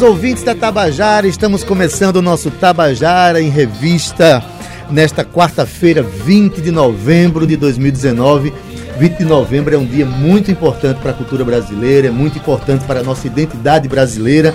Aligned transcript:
Queridos 0.00 0.02
ouvintes 0.02 0.42
da 0.42 0.54
Tabajara, 0.54 1.26
estamos 1.26 1.62
começando 1.62 2.16
o 2.16 2.22
nosso 2.22 2.50
Tabajara 2.50 3.40
em 3.40 3.50
Revista 3.50 4.42
nesta 4.90 5.24
quarta-feira, 5.24 6.02
20 6.02 6.62
de 6.62 6.70
novembro 6.70 7.46
de 7.46 7.54
2019. 7.54 8.52
20 8.98 9.18
de 9.18 9.24
novembro 9.24 9.74
é 9.74 9.78
um 9.78 9.84
dia 9.84 10.06
muito 10.06 10.50
importante 10.50 11.00
para 11.00 11.10
a 11.10 11.14
cultura 11.14 11.44
brasileira, 11.44 12.08
é 12.08 12.10
muito 12.10 12.38
importante 12.38 12.84
para 12.86 13.00
a 13.00 13.02
nossa 13.02 13.26
identidade 13.26 13.88
brasileira. 13.88 14.54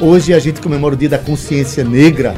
Hoje 0.00 0.32
a 0.32 0.38
gente 0.38 0.60
comemora 0.60 0.94
o 0.94 0.98
Dia 0.98 1.10
da 1.10 1.18
Consciência 1.18 1.84
Negra, 1.84 2.34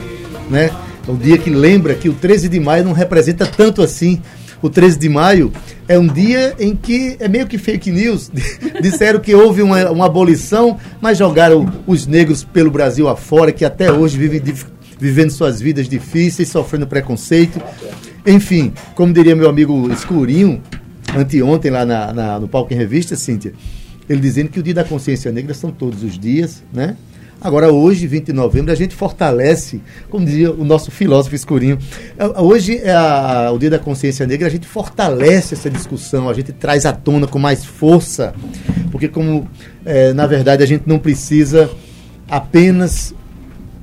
né? 0.50 0.70
É 1.06 1.10
um 1.10 1.16
dia 1.16 1.38
que 1.38 1.50
lembra 1.50 1.94
que 1.94 2.08
o 2.08 2.14
13 2.14 2.48
de 2.48 2.58
maio 2.58 2.84
não 2.84 2.92
representa 2.92 3.46
tanto 3.46 3.80
assim 3.80 4.20
o 4.62 4.68
13 4.68 4.98
de 4.98 5.08
maio 5.08 5.52
é 5.88 5.98
um 5.98 6.06
dia 6.06 6.54
em 6.58 6.76
que 6.76 7.16
é 7.18 7.28
meio 7.28 7.46
que 7.46 7.58
fake 7.58 7.90
news. 7.90 8.30
Disseram 8.80 9.20
que 9.20 9.34
houve 9.34 9.62
uma, 9.62 9.90
uma 9.90 10.06
abolição, 10.06 10.78
mas 11.00 11.18
jogaram 11.18 11.70
os 11.86 12.06
negros 12.06 12.44
pelo 12.44 12.70
Brasil 12.70 13.08
afora, 13.08 13.52
que 13.52 13.64
até 13.64 13.90
hoje 13.90 14.18
vivem 14.18 14.42
vivendo 14.98 15.30
suas 15.30 15.60
vidas 15.60 15.88
difíceis, 15.88 16.48
sofrendo 16.48 16.86
preconceito. 16.86 17.60
Enfim, 18.26 18.72
como 18.94 19.12
diria 19.12 19.34
meu 19.34 19.48
amigo 19.48 19.90
Escurinho, 19.90 20.60
anteontem 21.16 21.70
lá 21.70 21.84
na, 21.84 22.12
na, 22.12 22.38
no 22.38 22.46
Palco 22.46 22.72
em 22.72 22.76
Revista, 22.76 23.16
Cíntia, 23.16 23.52
ele 24.08 24.20
dizendo 24.20 24.50
que 24.50 24.60
o 24.60 24.62
Dia 24.62 24.74
da 24.74 24.84
Consciência 24.84 25.32
Negra 25.32 25.54
são 25.54 25.70
todos 25.70 26.02
os 26.02 26.18
dias, 26.18 26.62
né? 26.72 26.96
Agora, 27.40 27.72
hoje, 27.72 28.06
20 28.06 28.26
de 28.26 28.32
novembro, 28.34 28.70
a 28.70 28.74
gente 28.74 28.94
fortalece, 28.94 29.80
como 30.10 30.26
dizia 30.26 30.52
o 30.52 30.62
nosso 30.62 30.90
filósofo 30.90 31.34
escurinho, 31.34 31.78
é, 32.18 32.40
hoje 32.40 32.78
é 32.78 32.92
a, 32.92 33.50
o 33.50 33.58
Dia 33.58 33.70
da 33.70 33.78
Consciência 33.78 34.26
Negra, 34.26 34.46
a 34.46 34.50
gente 34.50 34.66
fortalece 34.66 35.54
essa 35.54 35.70
discussão, 35.70 36.28
a 36.28 36.34
gente 36.34 36.52
traz 36.52 36.84
à 36.84 36.92
tona 36.92 37.26
com 37.26 37.38
mais 37.38 37.64
força, 37.64 38.34
porque, 38.90 39.08
como 39.08 39.48
é, 39.86 40.12
na 40.12 40.26
verdade, 40.26 40.62
a 40.62 40.66
gente 40.66 40.82
não 40.86 40.98
precisa 40.98 41.70
apenas 42.28 43.14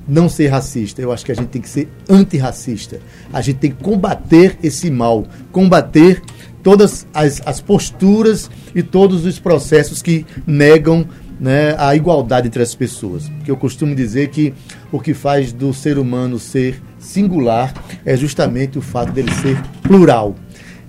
não 0.08 0.30
ser 0.30 0.48
racista, 0.48 1.02
eu 1.02 1.12
acho 1.12 1.26
que 1.26 1.32
a 1.32 1.36
gente 1.36 1.50
tem 1.50 1.62
que 1.62 1.68
ser 1.68 1.90
antirracista. 2.08 3.00
A 3.34 3.42
gente 3.42 3.58
tem 3.58 3.72
que 3.72 3.84
combater 3.84 4.58
esse 4.64 4.90
mal, 4.90 5.26
combater 5.52 6.22
todas 6.64 7.06
as, 7.14 7.42
as 7.46 7.60
posturas 7.60 8.50
e 8.74 8.82
todos 8.82 9.26
os 9.26 9.40
processos 9.40 10.02
que 10.02 10.26
negam 10.46 11.06
né, 11.40 11.76
a 11.78 11.96
igualdade 11.96 12.48
entre 12.48 12.62
as 12.62 12.74
pessoas. 12.74 13.30
Porque 13.30 13.52
eu 13.52 13.58
costumo 13.58 13.96
dizer 13.96 14.30
que 14.30 14.54
o 14.92 15.00
que 15.00 15.14
faz 15.14 15.54
do 15.54 15.74
ser 15.74 15.98
humano 15.98 16.40
ser 16.40 16.82
singular 17.00 17.74
é 18.06 18.16
justamente 18.16 18.78
o 18.78 18.82
fato 18.82 19.12
dele 19.12 19.32
ser 19.34 19.62
plural. 19.82 20.36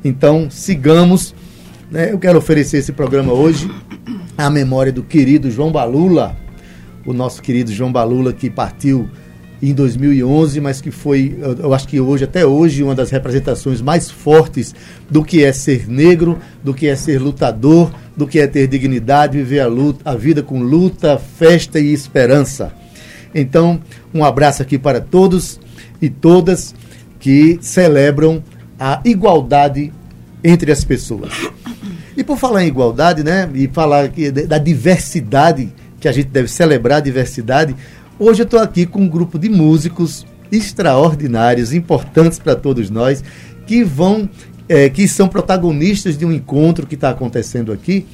Então, 0.04 0.48
sigamos. 0.50 1.34
Né, 1.90 2.12
eu 2.12 2.18
quero 2.18 2.38
oferecer 2.38 2.78
esse 2.78 2.92
programa 2.92 3.32
hoje 3.32 3.70
à 4.36 4.50
memória 4.50 4.92
do 4.92 5.02
querido 5.02 5.50
João 5.50 5.72
Balula, 5.72 6.36
o 7.06 7.14
nosso 7.14 7.40
querido 7.40 7.72
João 7.72 7.90
Balula 7.90 8.32
que 8.32 8.50
partiu 8.50 9.08
em 9.60 9.74
2011, 9.74 10.60
mas 10.60 10.80
que 10.80 10.90
foi, 10.90 11.36
eu 11.58 11.74
acho 11.74 11.88
que 11.88 12.00
hoje, 12.00 12.24
até 12.24 12.46
hoje, 12.46 12.82
uma 12.82 12.94
das 12.94 13.10
representações 13.10 13.80
mais 13.80 14.10
fortes 14.10 14.74
do 15.10 15.24
que 15.24 15.42
é 15.42 15.52
ser 15.52 15.88
negro, 15.88 16.38
do 16.62 16.72
que 16.72 16.86
é 16.86 16.94
ser 16.94 17.20
lutador, 17.20 17.90
do 18.18 18.26
que 18.26 18.38
é 18.38 18.46
ter 18.46 18.66
dignidade, 18.66 19.38
viver 19.38 19.60
a, 19.60 19.66
luta, 19.66 20.10
a 20.10 20.14
vida 20.14 20.42
com 20.42 20.60
luta, 20.60 21.18
festa 21.18 21.80
e 21.80 21.94
esperança. 21.94 22.70
Então, 23.34 23.80
um 24.12 24.22
abraço 24.22 24.60
aqui 24.60 24.78
para 24.78 25.00
todos 25.00 25.58
e 26.02 26.10
todas 26.10 26.74
que 27.18 27.58
celebram 27.62 28.42
a 28.78 29.00
igualdade 29.04 29.90
entre 30.44 30.70
as 30.70 30.84
pessoas. 30.84 31.32
E 32.14 32.22
por 32.22 32.36
falar 32.36 32.64
em 32.64 32.68
igualdade, 32.68 33.24
né, 33.24 33.48
e 33.54 33.68
falar 33.68 34.10
da 34.46 34.58
diversidade, 34.58 35.72
que 35.98 36.08
a 36.08 36.12
gente 36.12 36.28
deve 36.28 36.48
celebrar 36.48 36.98
a 36.98 37.00
diversidade, 37.00 37.74
Hoje 38.20 38.42
eu 38.42 38.44
estou 38.44 38.58
aqui 38.58 38.84
com 38.84 39.02
um 39.02 39.08
grupo 39.08 39.38
de 39.38 39.48
músicos 39.48 40.26
extraordinários, 40.50 41.72
importantes 41.72 42.36
para 42.36 42.56
todos 42.56 42.90
nós, 42.90 43.22
que 43.64 43.84
vão, 43.84 44.28
é, 44.68 44.88
que 44.88 45.08
são 45.08 45.28
protagonistas 45.28 46.16
de 46.16 46.24
um 46.24 46.32
encontro 46.32 46.86
que 46.86 46.94
está 46.94 47.10
acontecendo 47.10 47.72
aqui, 47.72 48.06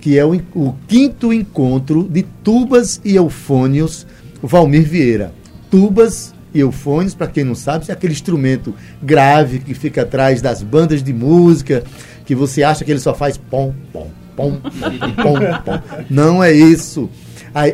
que 0.00 0.18
é 0.18 0.24
o, 0.24 0.34
o, 0.54 0.74
quinto 0.86 1.32
encontro 1.32 2.04
de 2.04 2.22
tubas 2.22 3.00
e 3.04 3.16
eufônios 3.16 4.06
Valmir 4.42 4.84
Vieira. 4.84 5.32
Tubas 5.70 6.32
e 6.54 6.60
eufônios, 6.60 7.14
para 7.14 7.26
quem 7.26 7.44
não 7.44 7.54
sabe, 7.54 7.86
é 7.88 7.92
aquele 7.92 8.12
instrumento 8.12 8.74
grave 9.02 9.58
que 9.58 9.74
fica 9.74 10.02
atrás 10.02 10.40
das 10.40 10.62
bandas 10.62 11.02
de 11.02 11.12
música, 11.12 11.82
que 12.24 12.34
você 12.34 12.62
acha 12.62 12.84
que 12.84 12.90
ele 12.90 13.00
só 13.00 13.12
faz 13.12 13.36
pom, 13.36 13.74
pom, 13.92 14.10
pom, 14.36 14.52
pom, 14.52 15.34
pom. 15.64 16.04
Não 16.08 16.42
é 16.42 16.52
isso 16.52 17.10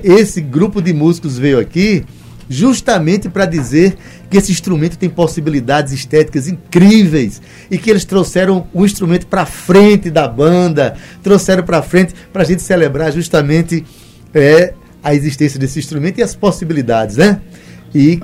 esse 0.03 0.41
grupo 0.41 0.81
de 0.81 0.93
músicos 0.93 1.39
veio 1.39 1.59
aqui 1.59 2.05
justamente 2.49 3.29
para 3.29 3.47
dizer 3.47 3.97
que 4.31 4.37
esse 4.37 4.53
instrumento 4.53 4.99
tem 4.99 5.09
possibilidades 5.09 5.93
estéticas 5.93 6.49
incríveis 6.49 7.41
e 7.71 7.79
que 7.79 7.91
eles 7.91 8.05
trouxeram 8.05 8.67
o 8.73 8.85
instrumento 8.85 9.27
para 9.27 9.47
frente 9.47 10.11
da 10.11 10.29
banda, 10.29 10.97
trouxeram 11.23 11.63
para 11.63 11.83
frente 11.83 12.15
para 12.33 12.43
a 12.43 12.45
gente 12.45 12.63
celebrar 12.63 13.13
justamente 13.13 13.85
é, 14.33 14.75
a 15.03 15.15
existência 15.15 15.59
desse 15.59 15.79
instrumento 15.79 16.19
e 16.19 16.23
as 16.23 16.35
possibilidades, 16.35 17.17
né? 17.17 17.41
E 17.95 18.21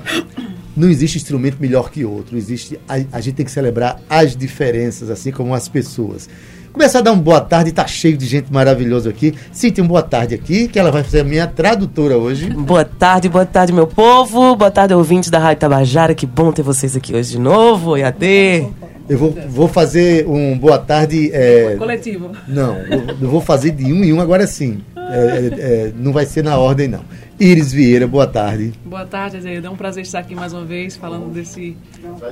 não 0.75 0.89
existe 0.89 1.17
instrumento 1.17 1.57
melhor 1.59 1.91
que 1.91 2.03
outro, 2.03 2.37
existe 2.37 2.79
a, 2.87 2.95
a 3.11 3.21
gente 3.21 3.35
tem 3.35 3.45
que 3.45 3.51
celebrar 3.51 4.01
as 4.09 4.35
diferenças, 4.35 5.09
assim 5.09 5.31
como 5.31 5.53
as 5.53 5.67
pessoas. 5.67 6.29
Começar 6.73 6.99
a 6.99 7.01
dar 7.01 7.11
uma 7.11 7.21
boa 7.21 7.41
tarde, 7.41 7.71
tá 7.71 7.85
cheio 7.85 8.17
de 8.17 8.25
gente 8.25 8.51
maravilhosa 8.51 9.09
aqui. 9.09 9.35
Cíntia, 9.51 9.83
uma 9.83 9.89
boa 9.89 10.01
tarde 10.01 10.33
aqui, 10.33 10.69
que 10.69 10.79
ela 10.79 10.89
vai 10.89 11.03
fazer 11.03 11.19
a 11.19 11.23
minha 11.23 11.45
tradutora 11.45 12.17
hoje. 12.17 12.49
Boa 12.49 12.85
tarde, 12.85 13.27
boa 13.27 13.45
tarde, 13.45 13.73
meu 13.73 13.85
povo. 13.85 14.55
Boa 14.55 14.71
tarde, 14.71 14.93
ouvintes 14.93 15.29
da 15.29 15.37
Rádio 15.37 15.59
Tabajara. 15.59 16.15
Que 16.15 16.25
bom 16.25 16.51
ter 16.51 16.61
vocês 16.61 16.95
aqui 16.95 17.13
hoje 17.13 17.31
de 17.31 17.39
novo. 17.39 17.97
EAD. 17.97 18.69
Eu 19.09 19.17
vou, 19.17 19.35
vou 19.49 19.67
fazer 19.67 20.25
um 20.25 20.57
boa 20.57 20.77
tarde. 20.77 21.29
É... 21.33 21.75
Coletivo. 21.77 22.31
Não, 22.47 22.77
eu, 22.77 23.03
eu 23.21 23.29
vou 23.29 23.41
fazer 23.41 23.71
de 23.71 23.91
um 23.91 24.03
em 24.03 24.13
um 24.13 24.21
agora 24.21 24.47
sim. 24.47 24.81
É, 24.95 25.01
é, 25.11 25.59
é, 25.59 25.91
não 25.93 26.13
vai 26.13 26.25
ser 26.25 26.41
na 26.41 26.57
ordem, 26.57 26.87
não. 26.87 27.01
Iris 27.41 27.73
Vieira, 27.73 28.05
boa 28.05 28.27
tarde. 28.27 28.71
Boa 28.85 29.03
tarde, 29.03 29.37
Azeida. 29.37 29.67
É 29.67 29.71
um 29.71 29.75
prazer 29.75 30.03
estar 30.03 30.19
aqui 30.19 30.35
mais 30.35 30.53
uma 30.53 30.63
vez 30.63 30.95
falando 30.95 31.33
desse, 31.33 31.75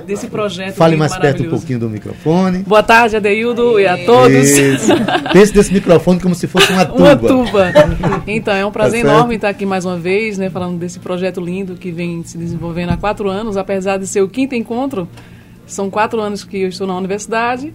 desse 0.06 0.28
projeto. 0.28 0.76
Fale 0.76 0.94
mais 0.94 1.16
perto 1.16 1.42
um 1.42 1.50
pouquinho 1.50 1.80
do 1.80 1.90
microfone. 1.90 2.60
Boa 2.60 2.80
tarde, 2.80 3.16
Adeildo, 3.16 3.80
e 3.80 3.88
a 3.88 3.98
todos. 4.06 4.32
Isso. 4.32 4.92
Pense 5.32 5.52
desse 5.52 5.72
microfone 5.72 6.20
como 6.20 6.32
se 6.32 6.46
fosse 6.46 6.72
uma 6.72 6.86
tuba. 6.86 7.02
Uma 7.02 7.16
tuba. 7.16 7.72
Então, 8.28 8.54
é 8.54 8.64
um 8.64 8.70
prazer 8.70 9.04
tá 9.04 9.10
enorme 9.10 9.34
estar 9.34 9.48
aqui 9.48 9.66
mais 9.66 9.84
uma 9.84 9.96
vez, 9.98 10.38
né, 10.38 10.48
falando 10.48 10.78
desse 10.78 11.00
projeto 11.00 11.40
lindo 11.40 11.74
que 11.74 11.90
vem 11.90 12.22
se 12.22 12.38
desenvolvendo 12.38 12.90
há 12.90 12.96
quatro 12.96 13.28
anos, 13.28 13.56
apesar 13.56 13.96
de 13.96 14.06
ser 14.06 14.22
o 14.22 14.28
quinto 14.28 14.54
encontro. 14.54 15.08
São 15.66 15.90
quatro 15.90 16.20
anos 16.20 16.44
que 16.44 16.58
eu 16.58 16.68
estou 16.68 16.86
na 16.86 16.96
universidade. 16.96 17.74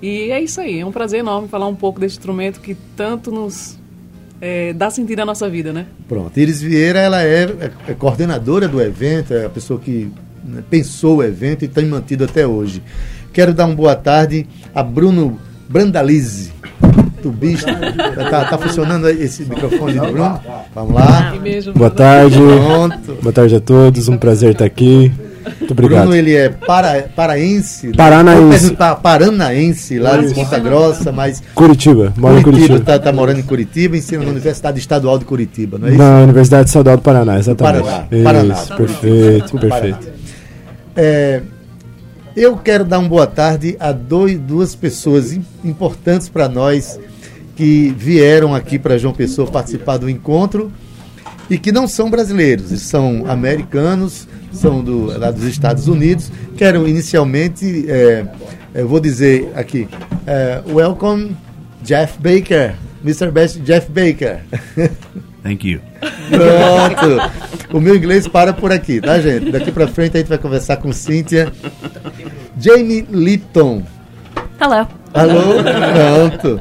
E 0.00 0.30
é 0.30 0.40
isso 0.40 0.60
aí, 0.60 0.78
é 0.78 0.86
um 0.86 0.92
prazer 0.92 1.18
enorme 1.18 1.48
falar 1.48 1.66
um 1.66 1.74
pouco 1.74 1.98
desse 1.98 2.16
instrumento 2.16 2.60
que 2.60 2.76
tanto 2.94 3.32
nos 3.32 3.76
é, 4.40 4.72
dá 4.72 4.90
sentido 4.90 5.20
à 5.20 5.24
nossa 5.24 5.48
vida, 5.48 5.72
né? 5.72 5.86
Pronto. 6.08 6.38
Iris 6.38 6.60
Vieira, 6.60 6.98
ela 6.98 7.22
é, 7.22 7.44
é, 7.44 7.70
é 7.88 7.94
coordenadora 7.94 8.68
do 8.68 8.80
evento, 8.80 9.32
é 9.32 9.46
a 9.46 9.50
pessoa 9.50 9.80
que 9.80 10.10
né, 10.44 10.62
pensou 10.68 11.18
o 11.18 11.22
evento 11.22 11.64
e 11.64 11.68
tem 11.68 11.86
mantido 11.86 12.24
até 12.24 12.46
hoje. 12.46 12.82
Quero 13.32 13.52
dar 13.52 13.66
uma 13.66 13.74
boa 13.74 13.96
tarde 13.96 14.46
a 14.74 14.82
Bruno 14.82 15.38
Brandalize, 15.68 16.52
tubista. 17.22 17.74
tá, 18.30 18.44
tá 18.44 18.58
funcionando 18.58 19.08
esse 19.08 19.44
microfone 19.44 19.94
de 19.94 20.00
Bruno? 20.00 20.40
Vamos 20.74 20.94
lá. 20.94 21.34
Boa 21.74 21.90
tarde. 21.90 22.36
Pronto. 22.36 23.22
Boa 23.22 23.32
tarde 23.32 23.56
a 23.56 23.60
todos, 23.60 24.08
um 24.08 24.16
prazer 24.16 24.52
estar 24.52 24.64
aqui. 24.64 25.12
Muito 25.58 25.72
obrigado. 25.72 26.02
Bruno, 26.02 26.16
ele 26.16 26.34
é 26.34 26.48
para, 26.48 27.08
paraense. 27.14 27.92
Paranaense. 27.92 28.76
Paranaense, 29.02 29.98
lá 29.98 30.16
de 30.16 30.34
Ponta 30.34 30.58
Grossa, 30.58 31.12
mas. 31.12 31.42
Curitiba, 31.54 32.12
mora 32.16 32.38
em 32.38 32.42
Curitiba. 32.42 32.76
Está 32.76 32.98
tá 32.98 33.12
morando 33.12 33.40
em 33.40 33.42
Curitiba, 33.42 33.96
ensina 33.96 34.24
na 34.24 34.30
Universidade 34.30 34.78
Estadual 34.78 35.18
de 35.18 35.24
Curitiba, 35.24 35.78
não 35.78 35.88
é 35.88 35.90
isso? 35.90 35.98
Na 35.98 36.22
Universidade 36.22 36.68
Estadual 36.68 36.96
do 36.96 37.02
Paraná, 37.02 37.38
exatamente. 37.38 37.82
Paraná. 37.82 38.06
Isso, 38.10 38.24
Paraná. 38.24 38.54
perfeito, 38.76 39.58
perfeito. 39.58 40.08
É, 40.96 41.42
eu 42.36 42.56
quero 42.56 42.84
dar 42.84 42.98
uma 42.98 43.08
boa 43.08 43.26
tarde 43.26 43.76
a 43.80 43.92
dois, 43.92 44.38
duas 44.38 44.74
pessoas 44.74 45.38
importantes 45.64 46.28
para 46.28 46.48
nós 46.48 46.98
que 47.56 47.94
vieram 47.96 48.54
aqui 48.54 48.78
para 48.78 48.98
João 48.98 49.14
Pessoa 49.14 49.50
participar 49.50 49.96
do 49.96 50.10
encontro 50.10 50.70
e 51.48 51.56
que 51.56 51.72
não 51.72 51.88
são 51.88 52.10
brasileiros, 52.10 52.78
são 52.82 53.24
americanos, 53.26 54.28
são 54.56 54.82
do, 54.82 55.18
lá 55.18 55.30
dos 55.30 55.44
Estados 55.44 55.88
Unidos. 55.88 56.30
Quero 56.56 56.88
inicialmente, 56.88 57.84
é, 57.88 58.26
eu 58.74 58.88
vou 58.88 59.00
dizer 59.00 59.52
aqui, 59.54 59.88
é, 60.26 60.62
welcome 60.68 61.36
Jeff 61.82 62.18
Baker, 62.18 62.74
Mr. 63.04 63.30
Best 63.30 63.60
Jeff 63.60 63.90
Baker. 63.90 64.40
Thank 65.42 65.68
you. 65.68 65.80
Pronto. 66.28 67.76
O 67.76 67.80
meu 67.80 67.94
inglês 67.94 68.26
para 68.26 68.52
por 68.52 68.72
aqui, 68.72 69.00
tá, 69.00 69.20
gente? 69.20 69.52
Daqui 69.52 69.70
para 69.70 69.86
frente 69.86 70.16
a 70.16 70.20
gente 70.20 70.28
vai 70.28 70.38
conversar 70.38 70.78
com 70.78 70.92
Cíntia. 70.92 71.52
Jamie 72.58 73.06
Litton. 73.08 73.84
Hello. 74.60 74.88
Alô? 75.14 75.62
Pronto. 75.62 76.60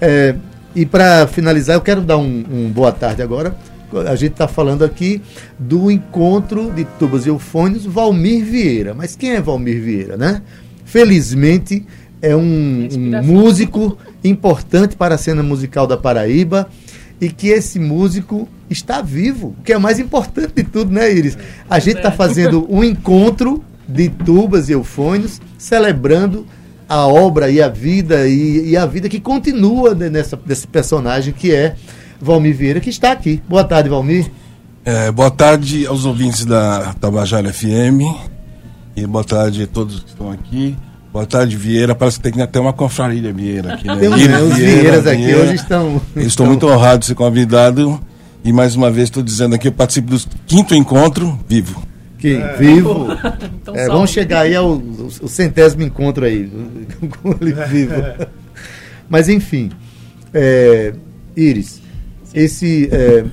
É, 0.00 0.34
e 0.74 0.84
para 0.84 1.28
finalizar, 1.28 1.76
eu 1.76 1.80
quero 1.80 2.00
dar 2.00 2.16
um, 2.16 2.44
um 2.50 2.70
boa 2.72 2.90
tarde 2.90 3.22
agora 3.22 3.54
a 4.00 4.14
gente 4.16 4.32
está 4.32 4.48
falando 4.48 4.84
aqui 4.84 5.20
do 5.58 5.90
encontro 5.90 6.70
de 6.70 6.84
tubas 6.98 7.26
e 7.26 7.28
eufônios 7.28 7.84
Valmir 7.84 8.44
Vieira. 8.44 8.94
Mas 8.94 9.16
quem 9.16 9.32
é 9.32 9.40
Valmir 9.40 9.80
Vieira, 9.80 10.16
né? 10.16 10.42
Felizmente 10.84 11.84
é 12.20 12.34
um, 12.34 12.88
um 12.90 13.22
músico 13.22 13.98
importante 14.22 14.96
para 14.96 15.14
a 15.14 15.18
cena 15.18 15.42
musical 15.42 15.86
da 15.86 15.96
Paraíba 15.96 16.68
e 17.20 17.28
que 17.28 17.48
esse 17.48 17.78
músico 17.78 18.48
está 18.68 19.00
vivo, 19.02 19.54
que 19.64 19.72
é 19.72 19.76
o 19.76 19.80
mais 19.80 19.98
importante 19.98 20.52
de 20.54 20.64
tudo, 20.64 20.92
né, 20.92 21.12
Iris? 21.12 21.36
A 21.68 21.78
gente 21.78 21.98
está 21.98 22.10
fazendo 22.10 22.66
um 22.68 22.82
encontro 22.82 23.62
de 23.86 24.08
tubas 24.08 24.68
e 24.68 24.72
eufônios 24.72 25.40
celebrando 25.58 26.46
a 26.88 27.06
obra 27.06 27.50
e 27.50 27.60
a 27.60 27.68
vida 27.68 28.26
e, 28.26 28.70
e 28.70 28.76
a 28.76 28.86
vida 28.86 29.08
que 29.08 29.20
continua 29.20 29.94
nessa, 29.94 30.36
desse 30.36 30.66
personagem 30.66 31.32
que 31.32 31.52
é 31.52 31.76
Valmir 32.20 32.54
Vieira, 32.54 32.80
que 32.80 32.90
está 32.90 33.12
aqui. 33.12 33.42
Boa 33.48 33.64
tarde, 33.64 33.88
Valmir. 33.88 34.30
É, 34.84 35.10
boa 35.10 35.30
tarde 35.30 35.86
aos 35.86 36.04
ouvintes 36.04 36.44
da 36.44 36.94
Tabajara 37.00 37.52
FM 37.52 38.02
e 38.94 39.06
boa 39.06 39.24
tarde 39.24 39.62
a 39.62 39.66
todos 39.66 40.00
que 40.00 40.10
estão 40.10 40.30
aqui. 40.30 40.76
Boa 41.12 41.26
tarde, 41.26 41.56
Vieira. 41.56 41.94
Parece 41.94 42.20
que 42.20 42.30
tem 42.30 42.42
até 42.42 42.58
uma 42.58 42.72
confraria 42.72 43.32
Vieira 43.32 43.74
aqui, 43.74 43.86
né? 43.86 43.96
Tem 44.00 44.10
Vieira, 44.10 44.42
os 44.42 44.54
Vieiras 44.56 45.06
aqui 45.06 45.24
Vieira. 45.24 45.42
hoje 45.42 45.54
estão. 45.54 46.02
Estou 46.16 46.46
muito 46.46 46.66
honrado 46.66 46.98
de 47.00 47.06
ser 47.06 47.14
convidado 47.14 48.00
e 48.44 48.52
mais 48.52 48.76
uma 48.76 48.90
vez 48.90 49.04
estou 49.04 49.22
dizendo 49.22 49.54
aqui, 49.54 49.68
eu 49.68 49.72
participo 49.72 50.10
do 50.10 50.20
quinto 50.46 50.74
encontro 50.74 51.38
vivo. 51.48 51.82
Que 52.18 52.34
é. 52.36 52.56
vivo. 52.56 53.06
Então, 53.64 53.74
é, 53.74 53.86
vamos 53.86 54.10
chegar 54.10 54.40
aí 54.40 54.54
ao, 54.54 54.72
ao 55.22 55.28
centésimo 55.28 55.82
encontro 55.82 56.26
aí, 56.26 56.52
com 57.22 57.34
ele 57.40 57.52
vivo. 57.52 57.94
Mas 59.08 59.26
enfim, 59.30 59.70
é, 60.34 60.92
Iris, 61.34 61.80
esse. 62.34 62.88
É, 62.92 63.24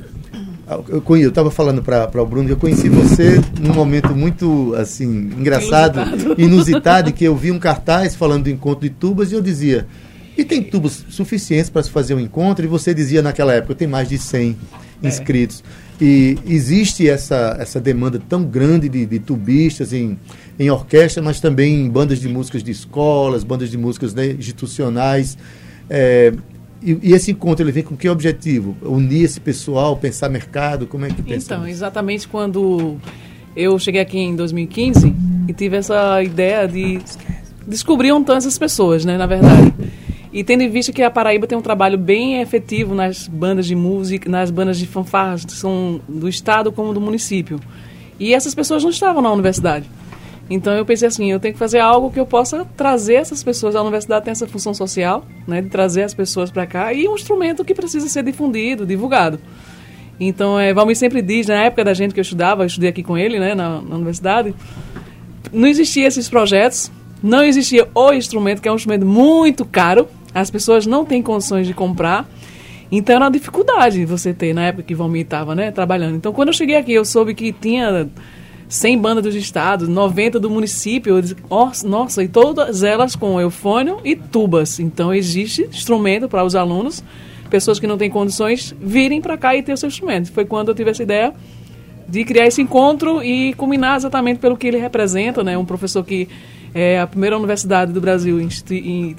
eu 0.89 1.30
estava 1.30 1.51
falando 1.51 1.83
para 1.83 2.21
o 2.21 2.25
Bruno 2.25 2.48
que 2.48 2.53
eu 2.53 2.57
conheci 2.57 2.88
você 2.88 3.42
num 3.59 3.74
momento 3.74 4.15
muito 4.15 4.74
assim 4.75 5.30
engraçado, 5.38 6.00
inusitado. 6.00 6.42
inusitado, 6.42 7.13
que 7.13 7.25
eu 7.25 7.36
vi 7.36 7.51
um 7.51 7.59
cartaz 7.59 8.15
falando 8.15 8.44
do 8.44 8.50
encontro 8.50 8.88
de 8.88 8.89
tubas 8.89 9.31
e 9.31 9.36
eu 9.36 9.42
dizia: 9.42 9.86
e 10.38 10.45
tem 10.45 10.63
tubos 10.63 11.06
suficientes 11.09 11.69
para 11.69 11.83
se 11.83 11.89
fazer 11.89 12.13
um 12.13 12.19
encontro? 12.19 12.63
E 12.63 12.68
você 12.68 12.94
dizia 12.94 13.21
naquela 13.21 13.53
época: 13.53 13.75
tem 13.75 13.88
mais 13.88 14.07
de 14.07 14.18
100 14.18 14.57
é. 15.03 15.07
inscritos. 15.07 15.63
E 16.00 16.38
existe 16.48 17.07
essa, 17.07 17.57
essa 17.59 17.80
demanda 17.80 18.19
tão 18.27 18.44
grande 18.44 18.89
de, 18.89 19.06
de 19.06 19.19
tubistas 19.19 19.94
em, 19.94 20.18
em 20.57 20.69
orquestra, 20.69 21.21
mas 21.21 21.39
também 21.39 21.86
em 21.86 21.89
bandas 21.89 22.19
de 22.19 22.27
músicas 22.27 22.63
de 22.63 22.71
escolas, 22.71 23.44
bandas 23.44 23.69
de 23.69 23.77
músicas 23.77 24.13
né, 24.13 24.27
institucionais. 24.27 25.38
É, 25.88 26.33
e, 26.81 26.98
e, 27.01 27.13
esse 27.13 27.31
encontro 27.31 27.63
ele 27.63 27.72
vem 27.72 27.83
com 27.83 27.95
que 27.95 28.10
objetivo? 28.10 28.75
Unir 28.81 29.24
esse 29.24 29.39
pessoal, 29.39 29.95
pensar 29.95 30.30
mercado, 30.30 30.88
como 30.88 31.06
é 31.06 31.10
que 31.10 31.22
pensa? 31.22 31.54
Então, 31.54 31.68
exatamente 31.68 32.28
quando 32.28 32.98
eu 33.56 33.78
cheguei 33.78 34.01
aqui 34.01 34.18
em 34.18 34.36
2015 34.36 35.13
e 35.48 35.54
tive 35.54 35.78
essa 35.78 36.22
ideia 36.24 36.68
de 36.68 37.00
descobrir 37.68 38.12
um 38.12 38.24
tanto 38.24 38.39
essas 38.39 38.57
pessoas, 38.57 39.06
né, 39.06 39.18
na 39.18 39.25
verdade. 39.25 39.74
E 40.33 40.44
tendo 40.44 40.62
em 40.62 40.69
vista 40.69 40.94
que 40.94 41.04
a 41.04 41.12
Paraíba 41.12 41.45
tem 41.45 41.57
um 41.57 41.62
trabalho 41.62 41.98
bem 41.98 42.39
efetivo 42.39 42.95
nas 42.95 43.27
bandas 43.27 43.66
de 43.66 43.75
música, 43.75 44.30
nas 44.30 44.50
bandas 44.50 44.77
de 44.77 44.88
fanfarras, 44.88 45.44
que 45.44 45.51
são 45.51 46.00
do 46.07 46.30
estado 46.30 46.72
como 46.72 46.94
do 46.94 47.01
município. 47.01 47.60
E 48.18 48.34
essas 48.34 48.56
pessoas 48.56 48.81
não 48.84 48.92
estavam 48.92 49.22
na 49.22 49.31
universidade. 49.31 49.86
Então 50.53 50.74
eu 50.74 50.86
pensei 50.86 51.07
assim, 51.07 51.31
eu 51.31 51.39
tenho 51.39 51.53
que 51.53 51.59
fazer 51.59 51.80
algo 51.80 52.12
que 52.12 52.19
eu 52.19 52.25
possa 52.25 52.65
trazer 52.75 53.13
essas 53.13 53.42
pessoas. 53.42 53.74
A 53.74 53.81
universidade 53.81 54.25
tem 54.25 54.33
essa 54.33 54.45
função 54.45 54.74
social, 54.74 55.25
né, 55.48 55.62
de 55.62 55.69
trazer 55.69 56.03
as 56.03 56.13
pessoas 56.13 56.51
para 56.51 56.68
cá 56.68 56.94
e 56.94 57.07
um 57.07 57.15
instrumento 57.15 57.63
que 57.63 57.74
precisa 57.74 58.09
ser 58.09 58.21
difundido, 58.21 58.86
divulgado. 58.86 59.39
Então, 60.19 60.59
é, 60.59 60.74
Valmir 60.74 60.98
sempre 60.98 61.21
diz, 61.21 61.48
na 61.48 61.63
época 61.63 61.86
da 61.86 61.94
gente 61.94 62.13
que 62.13 62.19
eu 62.19 62.21
estudava, 62.21 62.63
eu 62.63 62.68
estudei 62.68 62.89
aqui 62.89 63.01
com 63.01 63.18
ele, 63.18 63.39
né, 63.39 63.56
na, 63.56 63.81
na 63.81 63.95
universidade, 63.95 64.53
não 65.53 65.69
existia 65.69 66.06
esses 66.06 66.27
projetos, 66.27 66.92
não 67.24 67.42
existia 67.42 67.88
o 67.95 68.12
instrumento, 68.12 68.62
que 68.62 68.68
é 68.68 68.71
um 68.74 68.75
instrumento 68.75 69.06
muito 69.06 69.63
caro, 69.63 70.06
as 70.36 70.51
pessoas 70.51 70.86
não 70.86 71.06
têm 71.06 71.21
condições 71.21 71.65
de 71.65 71.74
comprar. 71.74 72.30
Então 72.92 73.15
era 73.15 73.24
uma 73.24 73.31
dificuldade 73.31 74.03
você 74.03 74.33
ter, 74.33 74.53
na 74.53 74.65
época 74.65 74.83
que 74.83 74.94
Valmir 74.94 75.24
estava 75.24 75.56
né, 75.56 75.71
trabalhando. 75.71 76.18
Então, 76.18 76.33
quando 76.33 76.50
eu 76.50 76.53
cheguei 76.53 76.75
aqui, 76.75 76.92
eu 76.92 77.06
soube 77.06 77.33
que 77.33 77.53
tinha 77.53 78.09
100 78.72 78.98
bandas 79.00 79.24
dos 79.26 79.36
estados, 79.36 79.90
90 79.90 80.40
do 80.40 80.50
município, 80.50 81.22
nossa, 81.84 82.24
e 82.24 82.30
todas 82.30 82.84
elas 82.84 83.18
com 83.18 83.40
eufônio 83.40 83.98
e 84.02 84.16
tubas. 84.16 84.80
Então 84.80 85.14
existe 85.14 85.64
instrumento 85.64 86.30
para 86.30 86.42
os 86.42 86.56
alunos, 86.56 87.04
pessoas 87.50 87.82
que 87.82 87.86
não 87.86 87.98
têm 87.98 88.10
condições, 88.10 88.74
virem 88.80 89.20
para 89.20 89.38
cá 89.38 89.54
e 89.58 89.62
ter 89.62 89.74
o 89.74 89.78
seu 89.78 89.88
instrumento. 89.88 90.32
Foi 90.32 90.46
quando 90.46 90.70
eu 90.70 90.76
tive 90.76 90.90
essa 90.90 91.04
ideia 91.04 91.34
de 92.08 92.24
criar 92.24 92.48
esse 92.48 92.62
encontro 92.62 93.22
e 93.22 93.54
culminar 93.56 93.98
exatamente 93.98 94.40
pelo 94.40 94.56
que 94.56 94.68
ele 94.68 94.78
representa, 94.78 95.44
né? 95.44 95.58
Um 95.58 95.66
professor 95.66 96.02
que 96.02 96.30
é 96.74 96.98
a 96.98 97.06
primeira 97.06 97.38
universidade 97.38 97.92
do 97.92 98.00
Brasil 98.00 98.40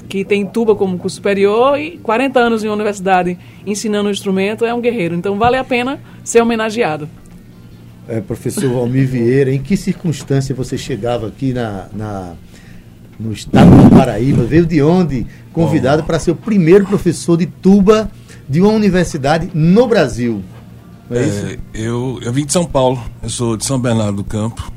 que 0.08 0.24
tem 0.24 0.46
tuba 0.46 0.74
como 0.74 0.96
curso 0.96 1.16
superior 1.16 1.78
e 1.78 1.98
40 1.98 2.40
anos 2.40 2.64
em 2.64 2.68
uma 2.68 2.74
universidade 2.74 3.38
ensinando 3.66 4.08
o 4.08 4.10
instrumento, 4.10 4.64
é 4.64 4.72
um 4.72 4.80
guerreiro. 4.80 5.14
Então 5.14 5.36
vale 5.36 5.58
a 5.58 5.64
pena 5.64 6.00
ser 6.24 6.40
homenageado 6.40 7.06
é, 8.08 8.20
professor 8.20 8.68
Valmir 8.72 9.06
Vieira, 9.06 9.52
em 9.52 9.62
que 9.62 9.76
circunstância 9.76 10.54
você 10.54 10.76
chegava 10.76 11.28
aqui 11.28 11.52
na, 11.52 11.86
na 11.92 12.34
no 13.18 13.32
estado 13.32 13.70
do 13.70 13.90
Paraíba? 13.90 14.44
Veio 14.44 14.66
de 14.66 14.82
onde? 14.82 15.26
Convidado 15.52 16.02
para 16.02 16.18
ser 16.18 16.32
o 16.32 16.36
primeiro 16.36 16.84
professor 16.86 17.36
de 17.36 17.46
tuba 17.46 18.10
de 18.48 18.60
uma 18.60 18.72
universidade 18.72 19.50
no 19.54 19.86
Brasil. 19.86 20.42
É 21.10 21.18
é, 21.18 21.58
eu, 21.74 22.18
eu 22.22 22.32
vim 22.32 22.44
de 22.44 22.52
São 22.52 22.64
Paulo, 22.64 23.02
eu 23.22 23.28
sou 23.28 23.56
de 23.56 23.64
São 23.64 23.78
Bernardo 23.78 24.16
do 24.16 24.24
Campo, 24.24 24.72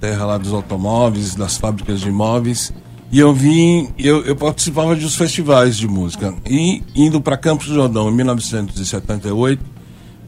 terra 0.00 0.24
lá 0.24 0.38
dos 0.38 0.52
automóveis, 0.52 1.34
das 1.34 1.56
fábricas 1.56 2.00
de 2.00 2.08
imóveis. 2.08 2.72
E 3.10 3.18
eu 3.18 3.32
vim, 3.32 3.88
eu, 3.98 4.22
eu 4.24 4.36
participava 4.36 4.94
dos 4.94 5.16
festivais 5.16 5.76
de 5.76 5.88
música. 5.88 6.34
E 6.46 6.82
indo 6.94 7.20
para 7.20 7.38
Campos 7.38 7.68
do 7.68 7.74
Jordão 7.74 8.10
em 8.10 8.14
1978, 8.14 9.62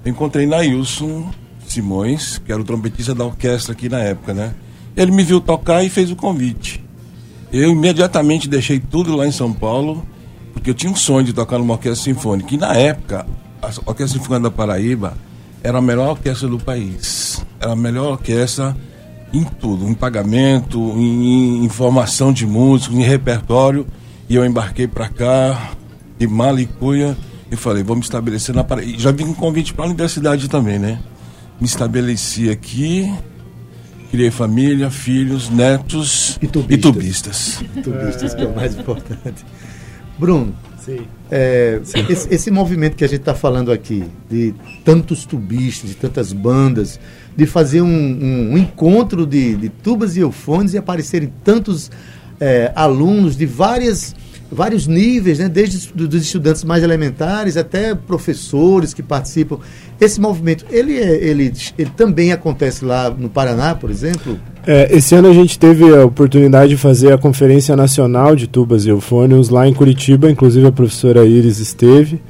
eu 0.05 0.11
encontrei 0.11 0.47
Nailson 0.47 1.31
Simões, 1.73 2.39
que 2.39 2.53
era 2.53 2.61
o 2.61 2.65
trompetista 2.65 3.15
da 3.15 3.25
orquestra 3.25 3.73
aqui 3.73 3.89
na 3.89 3.99
época, 3.99 4.35
né? 4.35 4.55
Ele 4.97 5.13
me 5.13 5.23
viu 5.23 5.41
tocar 5.41 5.85
e 5.85 5.89
fez 5.89 6.11
o 6.11 6.17
convite. 6.17 6.85
Eu 7.53 7.71
imediatamente 7.71 8.49
deixei 8.49 8.79
tudo 8.79 9.17
lá 9.17 9.27
em 9.27 9.33
São 9.33 9.53
Paulo, 9.53 10.07
porque 10.53 10.71
eu 10.71 10.75
tinha 10.75 10.93
um 10.93 10.97
sonho 10.97 11.25
de 11.25 11.33
tocar 11.33 11.59
numa 11.59 11.75
orquestra 11.75 12.13
sinfônica. 12.13 12.55
E 12.55 12.59
na 12.59 12.75
época, 12.75 13.27
a 13.63 13.67
Orquestra 13.87 14.19
Sinfônica 14.19 14.41
da 14.41 14.51
Paraíba 14.51 15.17
era 15.63 15.79
a 15.79 15.83
melhor 15.83 16.11
orquestra 16.11 16.49
do 16.49 16.59
país. 16.59 17.45
Era 17.61 17.73
a 17.73 17.77
melhor 17.77 18.13
orquestra 18.13 18.77
em 19.33 19.45
tudo, 19.45 19.89
em 19.89 19.95
pagamento, 19.95 20.79
em, 20.97 21.65
em 21.65 21.69
formação 21.69 22.33
de 22.33 22.47
músicos, 22.47 22.97
em 22.97 23.03
repertório. 23.03 23.87
E 24.29 24.35
eu 24.35 24.45
embarquei 24.45 24.87
para 24.87 25.09
cá, 25.09 25.73
de 26.19 26.27
Malicuia, 26.27 27.17
e 27.51 27.57
falei, 27.57 27.83
vamos 27.83 28.07
estabelecer 28.07 28.55
na 28.55 28.65
Paraíba. 28.65 28.97
E 28.97 28.99
já 28.99 29.11
vim 29.11 29.27
com 29.27 29.35
convite 29.35 29.75
para 29.75 29.85
a 29.85 29.89
universidade 29.89 30.49
também, 30.49 30.79
né? 30.79 30.99
Me 31.61 31.67
estabeleci 31.67 32.49
aqui, 32.49 33.13
criei 34.11 34.31
família, 34.31 34.91
filhos, 34.91 35.51
netos 35.51 36.39
e 36.41 36.47
tubistas. 36.47 36.73
E 36.73 36.79
tubistas, 36.79 37.65
tubistas 37.85 38.35
que 38.35 38.43
é 38.43 38.47
o 38.47 38.55
mais 38.57 38.75
importante. 38.75 39.45
Bruno, 40.19 40.55
é, 41.31 41.81
esse, 42.09 42.29
esse, 42.35 42.51
movimento 42.51 42.97
que 42.97 43.05
a 43.05 43.07
gente 43.07 43.21
está 43.21 43.35
falando 43.35 43.71
aqui, 43.71 44.05
de 44.29 44.55
tantos 44.85 45.25
tubistas, 45.25 45.91
de 45.91 45.97
tantas 45.97 46.33
bandas, 46.33 46.99
de 47.37 47.47
fazer 47.47 47.83
um, 47.83 47.87
um, 47.87 48.53
um 48.53 48.59
encontro 48.59 49.27
de, 49.27 49.55
de, 49.55 49.69
tubas 49.69 50.17
e 50.17 50.21
eufones 50.21 50.73
e 50.75 50.79
aparecerem 50.79 51.33
tantos 51.45 51.91
é, 52.41 52.73
alunos 52.75 53.37
de 53.37 53.47
várias 53.47 54.15
vários 54.51 54.87
níveis, 54.87 55.39
né? 55.39 55.49
desde 55.49 55.93
dos 55.93 56.23
estudantes 56.23 56.65
mais 56.65 56.83
elementares 56.83 57.57
até 57.57 57.95
professores 57.95 58.93
que 58.93 59.03
participam. 59.03 59.61
Esse 60.01 60.21
movimento, 60.21 60.65
ele, 60.71 60.99
é, 60.99 61.23
ele, 61.23 61.53
ele 61.77 61.91
também 61.95 62.33
acontece 62.33 62.85
lá 62.85 63.11
no 63.11 63.29
Paraná, 63.29 63.75
por 63.75 63.91
exemplo? 63.91 64.39
É, 64.67 64.97
esse 64.97 65.15
ano 65.15 65.29
a 65.29 65.33
gente 65.33 65.59
teve 65.59 65.85
a 65.95 66.07
oportunidade 66.07 66.71
de 66.71 66.77
fazer 66.79 67.13
a 67.13 67.19
Conferência 67.19 67.77
Nacional 67.77 68.35
de 68.35 68.47
Tubas 68.47 68.87
e 68.87 68.89
Eufônios 68.89 69.51
lá 69.51 69.69
em 69.69 69.75
Curitiba, 69.75 70.31
inclusive 70.31 70.67
a 70.67 70.73
professora 70.73 71.27
Iris 71.27 71.59
esteve. 71.59 72.21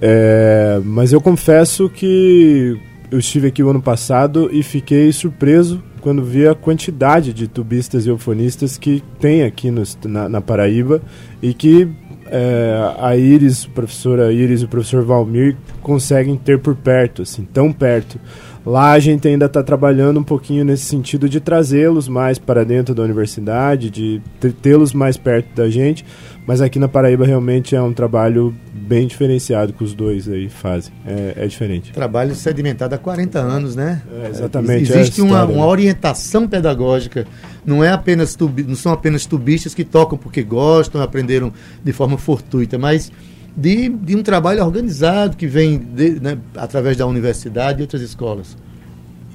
É, 0.00 0.80
mas 0.84 1.12
eu 1.12 1.20
confesso 1.20 1.88
que 1.88 2.76
eu 3.10 3.18
estive 3.18 3.48
aqui 3.48 3.62
o 3.62 3.70
ano 3.70 3.80
passado 3.80 4.50
e 4.52 4.62
fiquei 4.62 5.12
surpreso 5.12 5.82
quando 6.00 6.22
vi 6.22 6.46
a 6.46 6.54
quantidade 6.54 7.32
de 7.32 7.48
tubistas 7.48 8.06
e 8.06 8.08
eufonistas 8.08 8.76
que 8.76 9.02
tem 9.20 9.42
aqui 9.42 9.70
no, 9.70 9.82
na, 10.04 10.28
na 10.28 10.40
Paraíba 10.40 11.00
e 11.42 11.54
que 11.54 11.88
é, 12.30 12.94
a 12.98 13.16
Iris, 13.16 13.66
professora 13.66 14.32
Iris 14.32 14.62
e 14.62 14.64
o 14.64 14.68
professor 14.68 15.04
Valmir 15.04 15.56
conseguem 15.82 16.36
ter 16.36 16.58
por 16.58 16.74
perto, 16.74 17.22
assim, 17.22 17.44
tão 17.44 17.72
perto. 17.72 18.18
Lá 18.64 18.92
a 18.92 18.98
gente 18.98 19.28
ainda 19.28 19.46
está 19.46 19.62
trabalhando 19.62 20.18
um 20.18 20.24
pouquinho 20.24 20.64
nesse 20.64 20.86
sentido 20.86 21.28
de 21.28 21.38
trazê-los 21.38 22.08
mais 22.08 22.36
para 22.36 22.64
dentro 22.64 22.96
da 22.96 23.04
universidade, 23.04 23.90
de 23.90 24.20
tê-los 24.60 24.92
mais 24.92 25.16
perto 25.16 25.54
da 25.54 25.70
gente, 25.70 26.04
mas 26.46 26.60
aqui 26.60 26.78
na 26.78 26.86
Paraíba 26.86 27.26
realmente 27.26 27.74
é 27.74 27.82
um 27.82 27.92
trabalho 27.92 28.54
bem 28.72 29.06
diferenciado 29.06 29.72
que 29.72 29.82
os 29.82 29.92
dois 29.92 30.28
aí 30.28 30.48
fazem. 30.48 30.92
É, 31.04 31.44
é 31.44 31.46
diferente. 31.46 31.92
Trabalho 31.92 32.36
sedimentado 32.36 32.94
há 32.94 32.98
40 32.98 33.38
anos, 33.40 33.74
né? 33.74 34.00
É, 34.22 34.28
exatamente. 34.28 34.92
É 34.92 35.00
Existe 35.00 35.20
uma, 35.20 35.44
uma, 35.44 35.66
orientação 35.66 36.46
pedagógica. 36.46 37.26
Não, 37.64 37.82
é 37.82 37.90
apenas 37.90 38.36
tubi, 38.36 38.62
não 38.62 38.76
são 38.76 38.92
apenas 38.92 39.26
tubistas 39.26 39.74
que 39.74 39.84
tocam 39.84 40.16
porque 40.16 40.44
gostam, 40.44 41.02
aprenderam 41.02 41.52
de 41.82 41.92
forma 41.92 42.16
fortuita, 42.16 42.78
mas 42.78 43.10
de, 43.56 43.88
de 43.88 44.14
um 44.14 44.22
trabalho 44.22 44.64
organizado 44.64 45.36
que 45.36 45.48
vem 45.48 45.78
de, 45.78 46.20
né, 46.20 46.38
através 46.54 46.96
da 46.96 47.06
universidade 47.06 47.80
e 47.80 47.82
outras 47.82 48.02
escolas. 48.02 48.56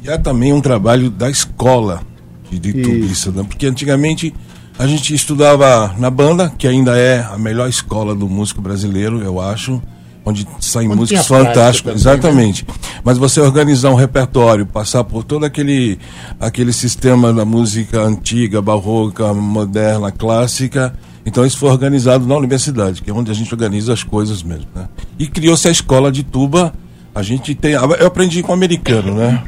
E 0.01 0.09
há 0.09 0.17
também 0.17 0.53
um 0.53 0.61
trabalho 0.61 1.09
da 1.09 1.29
escola 1.29 2.01
de, 2.49 2.57
de 2.57 2.81
tubista, 2.81 3.31
né? 3.31 3.43
porque 3.47 3.65
antigamente 3.65 4.33
a 4.81 4.87
gente 4.87 5.13
estudava 5.13 5.93
na 5.99 6.09
banda, 6.09 6.51
que 6.57 6.67
ainda 6.67 6.97
é 6.97 7.21
a 7.21 7.37
melhor 7.37 7.69
escola 7.69 8.15
do 8.15 8.27
músico 8.27 8.63
brasileiro, 8.63 9.21
eu 9.21 9.39
acho, 9.39 9.79
onde 10.25 10.47
saem 10.59 10.89
onde 10.89 11.01
músicos 11.01 11.27
fantásticos, 11.27 11.91
né? 11.91 11.97
exatamente. 11.99 12.65
Né? 12.67 12.73
Mas 13.03 13.19
você 13.19 13.39
organizar 13.39 13.91
um 13.91 13.95
repertório, 13.95 14.65
passar 14.65 15.03
por 15.03 15.23
todo 15.23 15.45
aquele 15.45 15.99
aquele 16.39 16.73
sistema 16.73 17.31
da 17.31 17.45
música 17.45 18.01
antiga, 18.01 18.59
barroca, 18.59 19.31
moderna, 19.35 20.11
clássica, 20.11 20.95
então 21.23 21.45
isso 21.45 21.59
foi 21.59 21.69
organizado 21.69 22.25
na 22.25 22.35
universidade, 22.35 23.03
que 23.03 23.11
é 23.11 23.13
onde 23.13 23.29
a 23.29 23.35
gente 23.35 23.53
organiza 23.53 23.93
as 23.93 24.03
coisas 24.03 24.41
mesmo. 24.41 24.65
Né? 24.73 24.89
E 25.19 25.27
criou-se 25.27 25.67
a 25.67 25.71
escola 25.71 26.11
de 26.11 26.23
tuba. 26.23 26.73
A 27.13 27.21
gente 27.21 27.53
tem. 27.53 27.73
Eu 27.73 28.07
aprendi 28.07 28.41
com 28.41 28.51
o 28.51 28.55
americano, 28.55 29.13
né? 29.13 29.43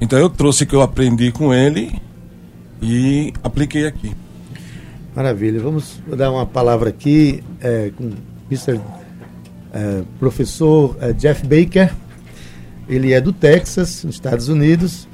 Então 0.00 0.18
eu 0.18 0.28
trouxe 0.28 0.64
o 0.64 0.66
que 0.66 0.74
eu 0.74 0.82
aprendi 0.82 1.30
com 1.30 1.54
ele 1.54 1.96
e 2.82 3.32
apliquei 3.40 3.86
aqui. 3.86 4.10
Maravilha. 5.14 5.60
Vamos 5.60 6.00
dar 6.08 6.30
uma 6.32 6.44
palavra 6.44 6.88
aqui 6.90 7.42
é, 7.60 7.92
com 7.96 8.04
o 8.04 8.14
Mr. 8.50 8.80
É, 9.72 10.02
professor 10.18 10.96
é, 11.00 11.12
Jeff 11.12 11.46
Baker. 11.46 11.92
Ele 12.88 13.12
é 13.12 13.20
do 13.20 13.32
Texas, 13.32 14.04
nos 14.04 14.16
Estados 14.16 14.48
Unidos. 14.48 15.08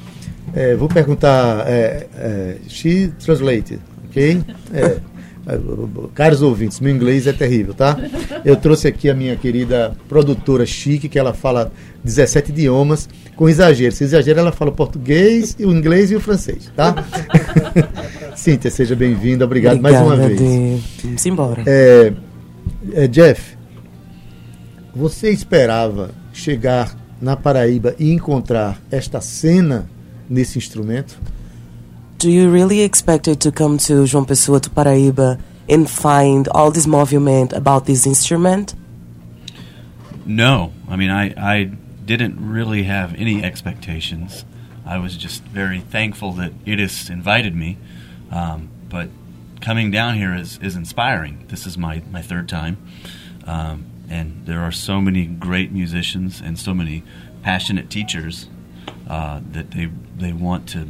É, 0.55 0.75
vou 0.75 0.89
perguntar. 0.89 1.67
É, 1.69 2.07
é, 2.15 2.57
she 2.69 3.13
translated, 3.19 3.81
ok? 4.09 4.43
Caros 6.15 6.43
ouvintes, 6.43 6.81
meu 6.81 6.95
inglês 6.95 7.27
é 7.27 7.33
terrível, 7.33 7.75
tá? 7.75 7.97
Eu 8.45 8.57
trouxe 8.57 8.87
aqui 8.87 9.09
a 9.09 9.15
minha 9.15 9.35
querida 9.37 9.97
produtora 10.09 10.67
Chique, 10.67 11.09
que 11.09 11.19
ela 11.19 11.33
fala 11.33 11.73
17 12.05 12.51
idiomas, 12.51 13.09
com 13.35 13.49
exagero. 13.49 13.93
Se 13.93 14.05
exagero, 14.05 14.41
ela 14.41 14.53
fala 14.53 14.71
o 14.71 14.75
português, 14.75 15.57
o 15.59 15.71
inglês 15.71 16.11
e 16.11 16.17
o 16.17 16.21
francês, 16.21 16.71
tá? 16.77 16.95
Cíntia, 18.37 18.71
seja 18.71 18.95
bem-vinda. 18.95 19.45
Obrigado 19.45 19.79
Obrigada 19.79 20.05
mais 20.07 20.21
uma 20.21 20.29
vez. 20.29 20.39
De... 20.39 21.05
Vamos 21.05 21.27
embora. 21.27 21.63
É, 21.67 22.13
é, 22.93 23.09
Jeff, 23.09 23.57
você 24.95 25.31
esperava 25.31 26.11
chegar 26.33 26.97
na 27.21 27.37
Paraíba 27.37 27.95
e 27.99 28.13
encontrar 28.13 28.81
esta 28.91 29.21
cena 29.21 29.89
nesse 30.29 30.59
instrumento? 30.59 31.19
Do 32.21 32.31
you 32.31 32.51
really 32.51 32.83
expect 32.83 33.27
it 33.29 33.41
to 33.41 33.51
come 33.51 33.79
to 33.79 34.05
João 34.05 34.27
Pessoa 34.27 34.61
to 34.61 34.69
Paraíba 34.69 35.41
and 35.71 35.89
find 35.89 36.49
all 36.49 36.71
this 36.71 36.87
movement 36.87 37.55
about 37.55 37.87
this 37.87 38.07
instrument? 38.07 38.75
No, 40.27 40.75
I 40.87 40.97
mean 40.97 41.09
I 41.11 41.33
I 41.37 41.65
didn't 42.05 42.37
really 42.39 42.83
have 42.83 43.15
any 43.15 43.43
expectations. 43.43 44.45
I 44.85 44.99
was 44.99 45.17
just 45.17 45.43
very 45.45 45.81
thankful 45.81 46.33
that 46.33 46.53
Idis 46.67 47.09
invited 47.09 47.55
me, 47.55 47.79
um, 48.31 48.69
but 48.91 49.09
coming 49.63 49.91
down 49.91 50.17
here 50.17 50.35
is, 50.35 50.59
is 50.59 50.77
inspiring. 50.77 51.47
This 51.49 51.67
is 51.67 51.79
my, 51.79 52.03
my 52.11 52.23
third 52.23 52.49
time, 52.49 52.77
um, 53.47 53.87
and 54.11 54.45
there 54.47 54.61
are 54.61 54.73
so 54.73 55.01
many 55.01 55.25
great 55.25 55.71
musicians 55.73 56.41
and 56.41 56.59
so 56.59 56.75
many 56.75 57.03
passionate 57.43 57.89
teachers 57.89 58.49
uh, 59.09 59.41
that 59.53 59.71
they 59.71 59.89
they 60.17 60.33
want 60.33 60.69
to 60.71 60.89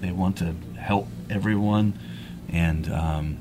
they 0.00 0.12
want 0.12 0.38
to 0.38 0.54
help 0.78 1.06
everyone 1.28 1.92
and 2.52 2.88
um, 2.88 3.36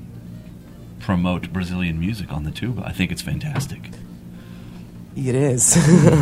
promote 1.00 1.52
Brazilian 1.52 2.00
music 2.00 2.32
on 2.32 2.44
the 2.44 2.52
tuba. 2.52 2.84
I 2.86 2.94
think 2.94 3.12
it's 3.12 3.22
fantastic. 3.22 3.92
It 5.18 5.34
is. 5.34 5.76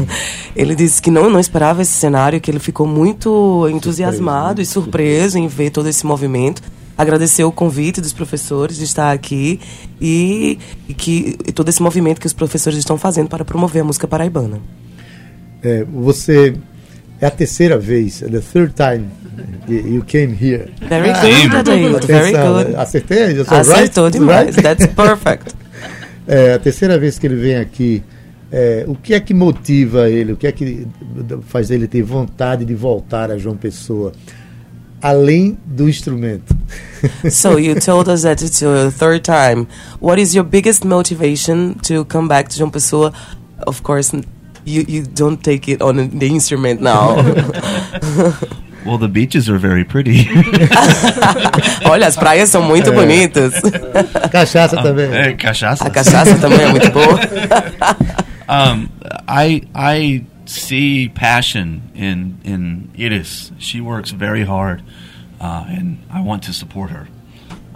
ele 0.56 0.76
disse 0.76 1.02
que 1.02 1.10
não, 1.10 1.30
não 1.30 1.40
esperava 1.40 1.82
esse 1.82 1.94
cenário, 1.94 2.40
que 2.40 2.52
ele 2.52 2.60
ficou 2.60 2.86
muito 2.86 3.68
entusiasmado 3.70 4.62
e 4.62 4.66
surpreso 4.66 5.38
em 5.38 5.48
ver 5.48 5.72
todo 5.72 5.90
esse 5.90 6.06
movimento. 6.06 6.62
Agradeceu 6.96 7.48
o 7.48 7.52
convite 7.52 8.00
dos 8.00 8.14
professores 8.14 8.78
de 8.78 8.84
estar 8.84 9.12
aqui 9.12 9.60
e, 10.00 10.60
e 10.88 10.94
que 10.94 11.40
e 11.48 11.52
todo 11.52 11.70
esse 11.70 11.82
movimento 11.82 12.22
que 12.22 12.28
os 12.28 12.34
professores 12.34 12.78
estão 12.78 12.98
fazendo 13.00 13.30
para 13.30 13.44
promover 13.44 13.82
a 13.82 13.86
música 13.86 14.08
paraibana. 14.08 14.62
É, 15.64 15.84
você 15.86 16.56
é 17.22 17.26
a 17.26 17.32
terceira 17.32 17.78
vez, 17.78 18.20
the 18.20 18.40
third 18.40 18.74
time 18.74 19.08
you 19.68 20.04
came 20.04 20.34
here. 20.34 20.72
Very 20.88 21.14
good, 21.14 21.56
Adaildo. 21.56 22.08
Very 22.08 22.32
good. 22.32 22.76
Acertei? 22.76 23.40
Acertou 23.48 24.06
right? 24.06 24.18
demais. 24.18 24.56
Right? 24.56 24.62
That's 24.62 24.88
perfect. 24.88 25.56
É 26.26 26.54
a 26.54 26.60
terceira 26.60 26.98
vez 26.98 27.20
que 27.20 27.28
ele 27.28 27.36
vem 27.36 27.58
aqui. 27.58 28.02
É, 28.50 28.86
o 28.88 28.96
que 28.96 29.14
é 29.14 29.20
que 29.20 29.34
motiva 29.34 30.10
ele? 30.10 30.32
O 30.32 30.38
que 30.38 30.48
é 30.48 30.54
que 30.54 30.88
faz 31.48 31.70
ele 31.70 31.86
ter 31.86 32.02
vontade 32.02 32.64
de 32.64 32.74
voltar 32.74 33.30
a 33.30 33.38
João 33.38 33.58
Pessoa? 33.58 34.14
Além 35.02 35.58
do 35.66 35.90
instrumento. 35.90 36.56
so 37.30 37.60
you 37.60 37.76
told 37.78 38.10
us 38.10 38.22
that 38.22 38.42
it's 38.42 38.62
your 38.62 38.90
third 38.90 39.26
time. 39.26 39.68
What 40.00 40.22
is 40.22 40.34
your 40.34 40.46
biggest 40.46 40.86
motivation 40.86 41.74
to 41.90 42.06
come 42.06 42.30
back 42.30 42.50
to 42.52 42.56
João 42.56 42.70
Pessoa? 42.70 43.12
Of 43.68 43.82
course, 43.82 44.16
you 44.66 44.86
you 44.88 45.04
don't 45.04 45.44
take 45.44 45.68
it 45.68 45.82
on 45.82 45.96
the 46.10 46.28
instrument 46.28 46.82
now. 46.82 47.16
Well, 48.86 48.98
the 48.98 49.08
beaches 49.08 49.50
are 49.50 49.58
very 49.58 49.86
pretty. 49.86 50.28
Olha, 51.86 52.08
as 52.08 52.18
praias 52.18 52.50
são 52.50 52.62
muito 52.64 52.90
é. 52.90 52.94
bonitas. 52.94 53.54
Cachaça 54.30 54.76
também. 54.82 55.10
É, 55.14 55.34
cachaça. 55.34 55.88
A 55.88 55.90
cachaça 55.90 56.38
também 56.38 56.60
é 56.60 56.70
muito 56.70 56.92
boa. 56.92 57.18
um, 58.50 58.90
I 59.26 59.64
I 59.74 60.26
see 60.46 61.10
passion 61.10 61.82
in 61.96 62.36
in 62.44 62.90
Iris. 62.98 63.54
She 63.58 63.80
works 63.80 64.12
very 64.12 64.44
hard, 64.44 64.84
uh, 65.40 65.64
and 65.70 66.00
I 66.14 66.20
want 66.20 66.44
to 66.48 66.54
support 66.54 66.92
her. 66.92 67.08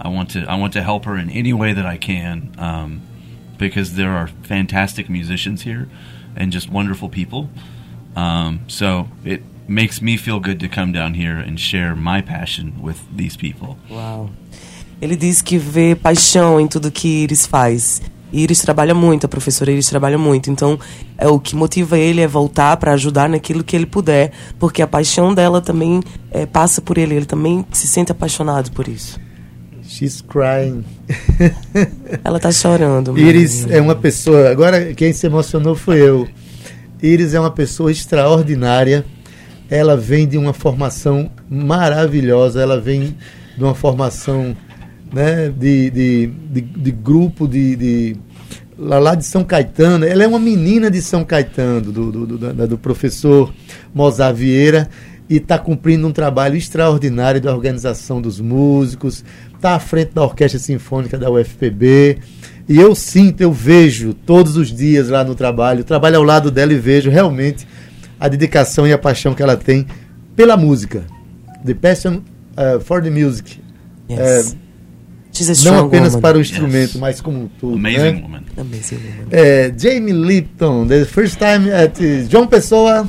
I 0.00 0.08
want 0.08 0.32
to 0.32 0.40
I 0.40 0.56
want 0.56 0.74
to 0.74 0.82
help 0.82 1.06
her 1.06 1.16
in 1.16 1.30
any 1.30 1.54
way 1.54 1.72
that 1.72 1.86
I 1.86 1.96
can, 1.96 2.52
um, 2.58 3.00
because 3.56 3.94
there 3.94 4.12
are 4.12 4.28
fantastic 4.42 5.08
musicians 5.08 5.62
here, 5.62 5.88
and 6.36 6.50
just 6.50 6.70
wonderful 6.70 7.08
people. 7.08 7.48
Um, 8.16 8.60
so 8.66 9.06
it 9.24 9.42
makes 9.68 10.00
me 10.00 10.16
feel 10.16 10.40
good 10.40 10.58
to 10.60 10.68
come 10.68 10.92
down 10.92 11.14
here 11.14 11.36
and 11.36 11.58
share 11.58 11.94
my 11.94 12.22
passion 12.22 12.72
with 12.82 12.98
these 13.14 13.36
people. 13.36 13.76
Wow. 13.90 14.30
Ele 15.00 15.14
diz 15.14 15.40
que 15.40 15.58
vê 15.58 15.94
paixão 15.94 16.60
em 16.60 16.66
tudo 16.66 16.90
que 16.90 17.22
Iris 17.22 17.46
faz. 17.46 18.02
Iris 18.32 18.60
trabalha 18.60 18.94
muito, 18.94 19.24
a 19.24 19.28
professora 19.28 19.70
Iris 19.70 19.88
trabalha 19.88 20.18
muito. 20.18 20.50
Então, 20.50 20.78
é 21.16 21.28
o 21.28 21.38
que 21.38 21.54
motiva 21.54 21.96
ele 21.96 22.20
é 22.20 22.26
voltar 22.26 22.76
para 22.76 22.92
ajudar 22.92 23.28
naquilo 23.28 23.64
que 23.64 23.76
ele 23.76 23.86
puder, 23.86 24.32
porque 24.58 24.82
a 24.82 24.86
paixão 24.86 25.32
dela 25.32 25.60
também 25.60 26.02
é, 26.30 26.44
passa 26.44 26.82
por 26.82 26.98
ele. 26.98 27.14
Ele 27.14 27.26
também 27.26 27.64
se 27.72 27.86
sente 27.86 28.10
apaixonado 28.12 28.72
por 28.72 28.88
isso. 28.88 29.18
She's 29.88 30.20
crying. 30.20 30.84
Ela 32.22 32.36
está 32.36 32.52
chorando. 32.52 33.18
Iris 33.18 33.66
é 33.68 33.80
uma 33.80 33.96
pessoa. 33.96 34.50
Agora 34.50 34.92
quem 34.94 35.12
se 35.12 35.26
emocionou 35.26 35.74
foi 35.74 36.00
eu. 36.00 36.28
Iris 37.02 37.32
é 37.32 37.40
uma 37.40 37.50
pessoa 37.50 37.90
extraordinária 37.90 39.04
ela 39.70 39.96
vem 39.96 40.26
de 40.26 40.38
uma 40.38 40.52
formação 40.52 41.30
maravilhosa, 41.48 42.60
ela 42.60 42.80
vem 42.80 43.16
de 43.56 43.62
uma 43.62 43.74
formação 43.74 44.56
né, 45.12 45.48
de, 45.48 45.90
de, 45.90 46.26
de, 46.26 46.60
de 46.60 46.90
grupo 46.90 47.46
de, 47.46 47.76
de, 47.76 48.16
lá, 48.78 49.14
de 49.14 49.24
São 49.24 49.44
Caetano. 49.44 50.06
Ela 50.06 50.24
é 50.24 50.26
uma 50.26 50.38
menina 50.38 50.90
de 50.90 51.02
São 51.02 51.24
Caetano, 51.24 51.92
do, 51.92 52.10
do, 52.10 52.26
do, 52.26 52.66
do 52.66 52.78
professor 52.78 53.52
Mozart 53.94 54.36
Vieira, 54.36 54.88
e 55.28 55.36
está 55.36 55.58
cumprindo 55.58 56.06
um 56.06 56.12
trabalho 56.12 56.56
extraordinário 56.56 57.38
da 57.38 57.54
organização 57.54 58.22
dos 58.22 58.40
músicos, 58.40 59.22
está 59.58 59.74
à 59.74 59.78
frente 59.78 60.12
da 60.14 60.22
Orquestra 60.22 60.58
Sinfônica 60.58 61.18
da 61.18 61.30
UFPB. 61.30 62.18
E 62.68 62.78
eu 62.78 62.94
sinto, 62.94 63.40
eu 63.40 63.52
vejo 63.52 64.14
todos 64.14 64.56
os 64.56 64.68
dias 64.74 65.08
lá 65.08 65.24
no 65.24 65.34
trabalho, 65.34 65.84
trabalho 65.84 66.16
ao 66.16 66.22
lado 66.22 66.50
dela 66.50 66.72
e 66.72 66.76
vejo 66.76 67.10
realmente 67.10 67.66
a 68.20 68.28
dedicação 68.28 68.86
e 68.86 68.92
a 68.92 68.98
paixão 68.98 69.34
que 69.34 69.42
ela 69.42 69.56
tem 69.56 69.86
pela 70.36 70.56
música. 70.56 71.04
The 71.64 71.74
passion 71.74 72.20
uh, 72.56 72.80
for 72.80 73.02
the 73.02 73.10
music. 73.10 73.60
Yes. 74.10 74.56
A 75.40 75.64
Não 75.64 75.86
apenas 75.86 76.14
woman. 76.14 76.20
para 76.22 76.38
o 76.38 76.40
instrumento, 76.40 76.92
Yes. 76.92 76.96
mas 76.96 77.20
como 77.20 77.44
um 77.44 77.48
todo. 77.60 77.74
Amazing 77.74 77.96
né? 77.98 78.22
woman. 78.22 78.42
Amazing 78.56 78.96
woman. 78.96 79.28
É, 79.30 79.72
Jamie 79.76 80.12
Lipton, 80.12 80.86
the 80.86 81.04
first 81.04 81.38
time 81.38 81.70
at 81.70 81.96
João 82.28 82.46
Pessoa. 82.46 83.06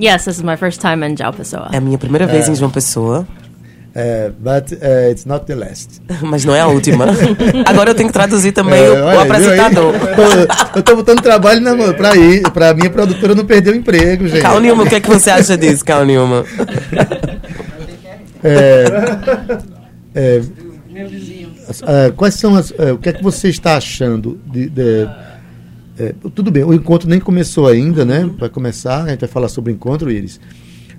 Yes, 0.00 0.24
this 0.24 0.36
is 0.36 0.42
my 0.42 0.56
first 0.56 0.80
time 0.80 1.06
in 1.06 1.16
João 1.16 1.32
Pessoa. 1.32 1.68
É 1.72 1.78
a 1.78 1.80
minha 1.80 1.96
primeira 1.96 2.26
vez 2.26 2.48
em 2.48 2.54
João 2.54 2.70
Pessoa, 2.70 3.26
É, 3.94 4.30
but 4.38 4.72
uh, 4.72 5.10
it's 5.10 5.26
not 5.26 5.44
the 5.44 5.54
last. 5.54 6.00
mas 6.22 6.44
não 6.44 6.54
é 6.54 6.60
a 6.60 6.66
última. 6.66 7.06
Agora 7.66 7.90
eu 7.90 7.94
tenho 7.94 8.08
que 8.08 8.12
traduzir 8.12 8.52
também 8.52 8.82
É, 8.82 8.88
o, 8.90 9.04
olha 9.04 9.18
o 9.18 9.20
apresentador. 9.22 9.94
eu 10.74 10.82
tô 10.82 10.96
botando 10.96 11.20
trabalho 11.20 11.60
na 11.60 11.74
mão 11.74 11.92
pra 11.92 12.16
ir, 12.16 12.42
pra 12.52 12.72
minha 12.72 12.88
produtora 12.88 13.34
não 13.34 13.44
perder 13.44 13.74
o 13.74 13.76
emprego, 13.76 14.26
gente. 14.28 14.40
Cal 14.40 14.60
Newman, 14.60 14.86
o 14.86 14.88
que, 14.88 14.94
é 14.94 15.00
que 15.00 15.08
você 15.08 15.30
acha 15.30 15.58
disso, 15.58 15.84
Cal 15.84 16.06
Newman? 16.06 16.44
É, 18.42 18.84
é, 20.14 20.42
ah, 21.82 22.12
quais 22.16 22.34
são 22.34 22.56
as. 22.56 22.70
o 22.70 22.98
que 22.98 23.10
é 23.10 23.12
que 23.12 23.22
você 23.22 23.48
está 23.48 23.76
achando 23.76 24.40
de. 24.46 24.68
de- 24.70 25.08
é, 25.98 26.14
tudo 26.34 26.50
bem, 26.50 26.64
o 26.64 26.72
encontro 26.72 27.06
nem 27.08 27.20
começou 27.20 27.68
ainda, 27.68 28.02
né? 28.04 28.28
Vai 28.38 28.48
começar, 28.48 29.04
a 29.04 29.08
gente 29.10 29.20
vai 29.20 29.28
falar 29.28 29.48
sobre 29.48 29.70
o 29.70 29.74
encontro, 29.74 30.10
Iris. 30.10 30.40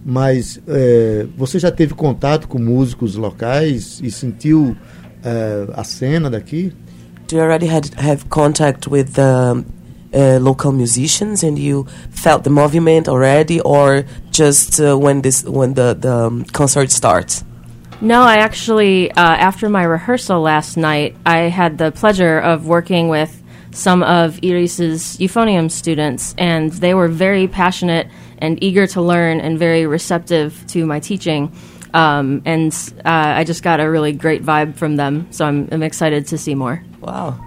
Mas 0.06 0.60
é, 0.68 1.26
você 1.38 1.60
já 1.60 1.72
teve 1.72 1.94
contato 1.94 2.48
com 2.48 2.60
músicos 2.60 3.16
locais 3.16 4.02
e 4.04 4.12
sentiu 4.12 4.76
é, 5.24 5.68
a 5.74 5.84
cena 5.84 6.30
daqui? 6.30 6.74
Do 7.28 7.38
you 7.38 7.42
already 7.42 7.68
had 7.68 7.90
have 7.98 8.26
contact 8.30 8.90
with 8.90 9.14
the 9.14 9.64
uh, 10.14 10.40
local 10.40 10.72
musicians 10.72 11.44
and 11.44 11.58
you 11.58 11.86
felt 12.12 12.44
the 12.44 12.50
movement 12.50 13.08
already, 13.08 13.60
or 13.62 14.06
just 14.32 14.80
uh, 14.80 14.98
when 14.98 15.22
this 15.22 15.44
when 15.44 15.74
the 15.74 15.96
the 16.00 16.28
um, 16.28 16.46
concert 16.52 16.92
starts? 16.92 17.44
No, 18.02 18.22
I 18.22 18.38
actually, 18.38 19.12
uh, 19.12 19.22
after 19.22 19.70
my 19.70 19.84
rehearsal 19.84 20.42
last 20.42 20.76
night, 20.76 21.16
I 21.26 21.50
had 21.50 21.78
the 21.78 21.92
pleasure 21.92 22.38
of 22.38 22.68
working 22.68 23.08
with 23.08 23.42
some 23.72 24.04
of 24.04 24.40
Iris's 24.44 25.18
euphonium 25.18 25.72
students, 25.72 26.36
and 26.38 26.72
they 26.74 26.94
were 26.94 27.08
very 27.08 27.48
passionate 27.48 28.08
and 28.44 28.62
eager 28.62 28.86
to 28.88 29.02
learn 29.02 29.40
and 29.40 29.58
very 29.58 29.88
receptive 29.88 30.54
to 30.68 30.86
my 30.86 31.00
teaching. 31.00 31.52
Um, 31.94 32.42
and 32.46 32.74
uh, 33.06 33.40
I 33.40 33.44
just 33.44 33.64
got 33.64 33.80
a 33.80 33.90
really 33.90 34.12
great 34.12 34.44
vibe 34.44 34.76
from 34.76 34.98
them, 34.98 35.28
so 35.32 35.46
I'm, 35.46 35.70
I'm 35.72 35.84
excited 35.84 36.28
to 36.28 36.38
see 36.38 36.56
more. 36.56 36.84
Wow. 37.00 37.40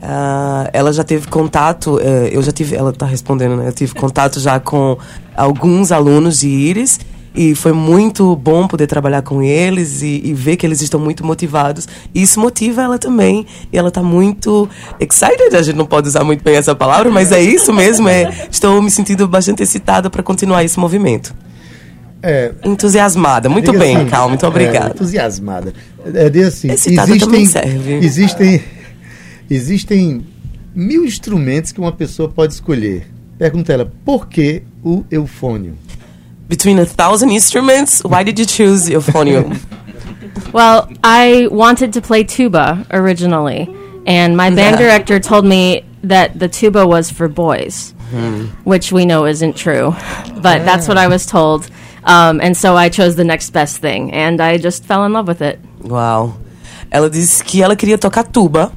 Ah, 0.00 0.70
ela 0.72 0.92
já 0.92 1.02
teve 1.02 1.26
contato, 1.26 1.98
eh, 1.98 2.30
eu 2.32 2.40
já 2.40 2.52
tive, 2.52 2.76
ela 2.76 2.90
está 2.90 3.04
respondendo, 3.04 3.56
né? 3.56 3.66
Eu 3.66 3.72
tive 3.72 3.94
contato 3.94 4.38
já 4.38 4.60
com 4.60 4.96
alguns 5.36 5.90
alunos 5.90 6.38
de 6.38 6.48
Iris 6.48 7.00
e 7.38 7.54
foi 7.54 7.72
muito 7.72 8.34
bom 8.34 8.66
poder 8.66 8.88
trabalhar 8.88 9.22
com 9.22 9.40
eles 9.40 10.02
e, 10.02 10.22
e 10.24 10.34
ver 10.34 10.56
que 10.56 10.66
eles 10.66 10.82
estão 10.82 10.98
muito 10.98 11.24
motivados. 11.24 11.86
E 12.12 12.20
isso 12.20 12.40
motiva 12.40 12.82
ela 12.82 12.98
também. 12.98 13.46
E 13.72 13.78
ela 13.78 13.90
está 13.90 14.02
muito 14.02 14.68
excited, 14.98 15.54
a 15.54 15.62
gente 15.62 15.76
não 15.76 15.86
pode 15.86 16.08
usar 16.08 16.24
muito 16.24 16.42
bem 16.42 16.56
essa 16.56 16.74
palavra, 16.74 17.12
mas 17.12 17.30
é 17.30 17.40
isso 17.40 17.72
mesmo. 17.72 18.08
É, 18.08 18.48
estou 18.50 18.82
me 18.82 18.90
sentindo 18.90 19.28
bastante 19.28 19.62
excitada 19.62 20.10
para 20.10 20.20
continuar 20.20 20.64
esse 20.64 20.80
movimento. 20.80 21.32
É, 22.20 22.54
Entusiasmada. 22.64 23.48
Muito 23.48 23.72
bem, 23.72 23.98
assim, 23.98 24.06
Cal, 24.06 24.28
muito 24.28 24.44
é, 24.44 24.48
obrigada. 24.48 24.90
entusiasmada. 24.90 25.72
É, 26.12 26.28
diga 26.28 26.48
assim, 26.48 26.72
Excitada 26.72 27.08
existem, 27.08 27.28
também 27.28 27.46
serve. 27.46 27.94
existem, 28.04 28.62
existem 29.48 30.26
mil 30.74 31.04
instrumentos 31.04 31.70
que 31.70 31.78
uma 31.78 31.92
pessoa 31.92 32.28
pode 32.28 32.54
escolher. 32.54 33.06
Pergunta 33.38 33.72
ela, 33.72 33.92
por 34.04 34.26
que 34.26 34.64
o 34.82 35.04
eufônio? 35.08 35.74
Between 36.48 36.78
a 36.78 36.86
thousand 36.86 37.30
instruments, 37.30 38.02
why 38.02 38.22
did 38.22 38.38
you 38.38 38.46
choose 38.46 38.88
euphonium? 38.88 39.60
Well, 40.52 40.88
I 41.04 41.46
wanted 41.50 41.92
to 41.92 42.00
play 42.00 42.24
tuba 42.24 42.86
originally, 42.90 43.68
and 44.06 44.34
my 44.34 44.48
band 44.48 44.78
director 44.78 45.20
told 45.20 45.44
me 45.44 45.84
that 46.04 46.38
the 46.38 46.48
tuba 46.48 46.86
was 46.86 47.10
for 47.10 47.28
boys, 47.28 47.92
which 48.64 48.90
we 48.90 49.04
know 49.04 49.26
isn't 49.26 49.56
true, 49.58 49.94
but 50.40 50.64
that's 50.64 50.88
what 50.88 50.96
I 50.96 51.06
was 51.08 51.26
told. 51.26 51.68
Um, 52.04 52.40
and 52.40 52.56
so 52.56 52.76
I 52.76 52.88
chose 52.88 53.14
the 53.16 53.24
next 53.24 53.50
best 53.50 53.78
thing, 53.82 54.10
and 54.12 54.40
I 54.40 54.56
just 54.56 54.84
fell 54.84 55.04
in 55.04 55.12
love 55.12 55.28
with 55.28 55.42
it. 55.42 55.60
Wow. 55.82 56.38
Ela 56.90 57.10
disse 57.10 57.42
que 57.42 57.62
ela 57.62 57.76
queria 57.76 57.98
tocar 57.98 58.24
tuba, 58.24 58.72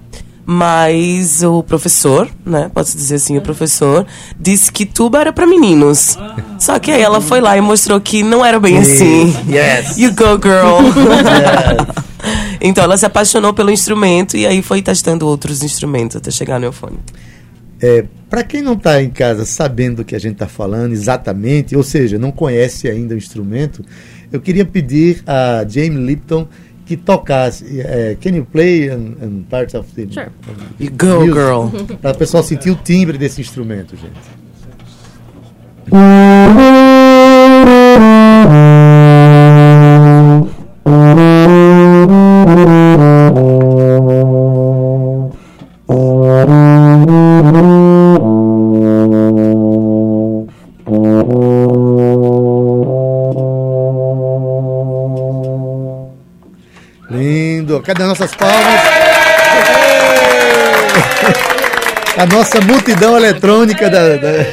mas 0.46 1.44
o 1.44 1.64
professor, 1.64 2.30
né, 2.46 2.70
posso 2.74 2.98
dizer 2.98 3.16
assim, 3.16 3.38
o 3.38 3.42
professor 3.42 4.06
disse 4.40 4.72
que 4.72 4.86
tuba 4.86 5.20
era 5.22 5.32
para 5.34 5.46
meninos. 5.46 6.18
Só 6.60 6.80
que 6.80 6.92
aí 6.92 7.02
ela 7.02 7.22
foi 7.22 7.40
lá 7.42 7.58
e 7.58 7.62
mostrou 7.62 8.00
que 8.02 8.24
não 8.24 8.44
era 8.44 8.60
bem 8.60 8.78
assim. 8.78 9.34
Yes. 9.48 9.98
You 9.98 10.14
go, 10.14 10.40
girl. 10.42 10.82
então 12.60 12.84
ela 12.84 12.98
se 12.98 13.06
apaixonou 13.06 13.54
pelo 13.54 13.72
instrumento 13.72 14.36
e 14.36 14.46
aí 14.46 14.62
foi 14.62 14.82
testando 14.82 15.28
outros 15.28 15.64
instrumentos 15.64 16.18
até 16.18 16.32
chegar 16.32 16.60
no 16.60 16.66
eufone. 16.66 17.00
É, 17.82 18.06
Para 18.30 18.44
quem 18.44 18.62
não 18.62 18.74
está 18.74 19.02
em 19.02 19.10
casa 19.10 19.44
sabendo 19.44 19.98
do 19.98 20.06
que 20.06 20.16
a 20.16 20.20
gente 20.20 20.34
está 20.34 20.48
falando 20.48 20.94
exatamente, 20.94 21.76
ou 21.76 21.84
seja, 21.84 22.20
não 22.20 22.32
conhece 22.32 22.88
ainda 22.88 23.16
o 23.16 23.18
instrumento, 23.18 23.84
eu 24.32 24.40
queria 24.40 24.64
pedir 24.64 25.24
a 25.26 25.66
Jamie 25.68 26.06
Lipton 26.06 26.48
que 26.92 26.98
tocasse. 26.98 27.80
é, 27.80 28.18
can 28.20 28.36
you 28.36 28.46
play 28.46 28.90
an, 28.90 29.16
an 29.22 29.46
part 29.50 29.76
of 29.78 29.88
the. 29.96 30.12
Sure. 30.12 30.30
You 30.80 30.92
go, 30.92 31.26
girl. 31.26 31.70
Para 32.02 32.12
o 32.12 32.18
pessoal 32.18 32.44
sentir 32.44 32.70
o 32.70 32.76
timbre 32.76 33.18
desse 33.18 33.40
instrumento, 33.40 33.96
gente. 33.96 34.42
A 62.54 62.56
nossa 62.56 62.62
multidão 62.68 63.16
eletrônica 63.16 63.90
da- 63.90 64.18
da- 64.18 64.46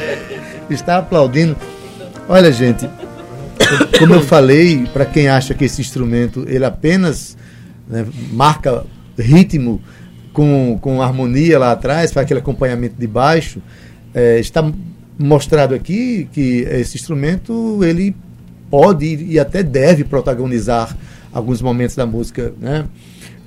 está 0.71 0.99
aplaudindo. 0.99 1.57
Olha, 2.29 2.53
gente, 2.53 2.89
como 3.99 4.15
eu 4.15 4.23
falei, 4.23 4.87
para 4.93 5.05
quem 5.05 5.27
acha 5.27 5.53
que 5.53 5.65
esse 5.65 5.81
instrumento 5.81 6.45
ele 6.49 6.65
apenas 6.65 7.37
né, 7.89 8.07
marca 8.31 8.85
ritmo 9.19 9.83
com, 10.33 10.79
com 10.81 11.03
harmonia 11.03 11.59
lá 11.59 11.73
atrás, 11.73 12.13
faz 12.13 12.25
aquele 12.25 12.39
acompanhamento 12.39 12.95
de 12.97 13.07
baixo, 13.09 13.61
é, 14.15 14.39
está 14.39 14.71
mostrado 15.19 15.75
aqui 15.75 16.29
que 16.33 16.61
esse 16.71 16.97
instrumento 16.97 17.83
ele 17.83 18.15
pode 18.71 19.07
e 19.25 19.41
até 19.41 19.61
deve 19.61 20.05
protagonizar 20.05 20.97
alguns 21.33 21.61
momentos 21.61 21.97
da 21.97 22.07
música, 22.07 22.53
né? 22.61 22.85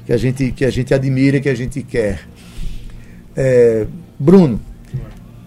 Que 0.05 0.11
a 0.11 0.17
gente 0.17 0.51
que 0.51 0.65
a 0.65 0.69
gente 0.69 0.93
admira, 0.93 1.39
que 1.39 1.47
a 1.47 1.55
gente 1.55 1.81
quer. 1.83 2.19
É, 3.33 3.85
Bruno, 4.21 4.59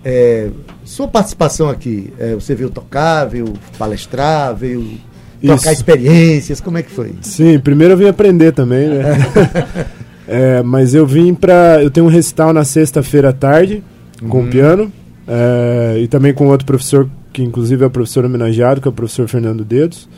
é, 0.05 0.49
sua 0.85 1.07
participação 1.09 1.69
aqui, 1.69 2.13
é, 2.19 2.35
você 2.35 2.55
veio 2.55 2.71
tocar, 2.71 3.25
veio 3.27 3.53
palestrar, 3.79 4.55
veio 4.55 4.99
trocar 5.41 5.71
Isso. 5.73 5.81
experiências, 5.81 6.61
como 6.61 6.77
é 6.79 6.83
que 6.83 6.91
foi? 6.91 7.13
Sim, 7.23 7.59
primeiro 7.59 7.95
eu 7.95 7.99
vim 7.99 8.09
aprender 8.09 8.53
também, 8.53 8.89
né? 8.89 9.05
É, 10.27 10.63
mas 10.63 10.95
eu 10.95 11.07
vim 11.07 11.35
pra. 11.35 11.83
Eu 11.83 11.91
tenho 11.91 12.07
um 12.07 12.09
recital 12.09 12.51
na 12.51 12.65
sexta-feira 12.65 13.29
à 13.29 13.33
tarde, 13.35 13.83
com 14.27 14.39
Uhum. 14.39 14.47
o 14.47 14.49
piano, 14.51 14.91
é, 15.29 15.99
e 16.01 16.09
também 16.09 16.33
com 16.33 16.47
outro 16.49 16.65
professor, 16.65 17.07
que 17.31 17.43
inclusive 17.43 17.85
é 17.85 17.87
o 17.87 17.91
professor 17.91 18.25
homenageado, 18.25 18.81
que 18.81 18.89
é 18.89 18.91
o 18.91 18.93
professor 18.95 19.29
Fernando 19.29 19.63
Dedos. 19.67 20.09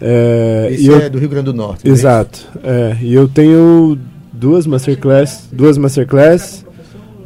É, 0.00 0.68
Esse 0.72 0.86
eu- 0.86 0.98
é 1.00 1.10
do 1.10 1.18
Rio 1.18 1.28
Grande 1.28 1.44
do 1.44 1.52
Norte. 1.54 1.86
né? 1.86 1.92
Exato. 1.92 2.46
É, 2.64 2.96
e 3.02 3.12
eu 3.12 3.28
tenho 3.28 3.98
duas 4.32 4.66
masterclass, 4.66 5.48
duas 5.52 5.76
masterclass. 5.76 6.64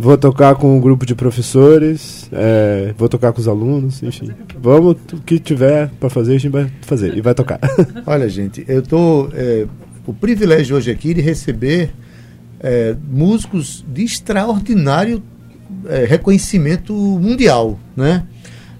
Vou 0.00 0.16
tocar 0.16 0.54
com 0.54 0.78
um 0.78 0.80
grupo 0.80 1.04
de 1.04 1.14
professores, 1.14 2.26
é, 2.32 2.94
vou 2.96 3.06
tocar 3.06 3.34
com 3.34 3.38
os 3.38 3.46
alunos, 3.46 4.02
enfim. 4.02 4.30
Vamos, 4.58 4.96
o 5.12 5.18
que 5.18 5.38
tiver 5.38 5.90
para 6.00 6.08
fazer, 6.08 6.36
a 6.36 6.38
gente 6.38 6.50
vai 6.50 6.72
fazer 6.80 7.14
e 7.14 7.20
vai 7.20 7.34
tocar. 7.34 7.60
Olha, 8.06 8.26
gente, 8.26 8.64
eu 8.66 8.80
tô 8.80 9.28
é, 9.34 9.66
o 10.06 10.14
privilégio 10.14 10.74
hoje 10.74 10.90
aqui 10.90 11.12
de 11.12 11.20
receber 11.20 11.92
é, 12.60 12.96
músicos 13.10 13.84
de 13.86 14.02
extraordinário 14.02 15.22
é, 15.86 16.06
reconhecimento 16.06 16.94
mundial, 16.94 17.78
né? 17.94 18.24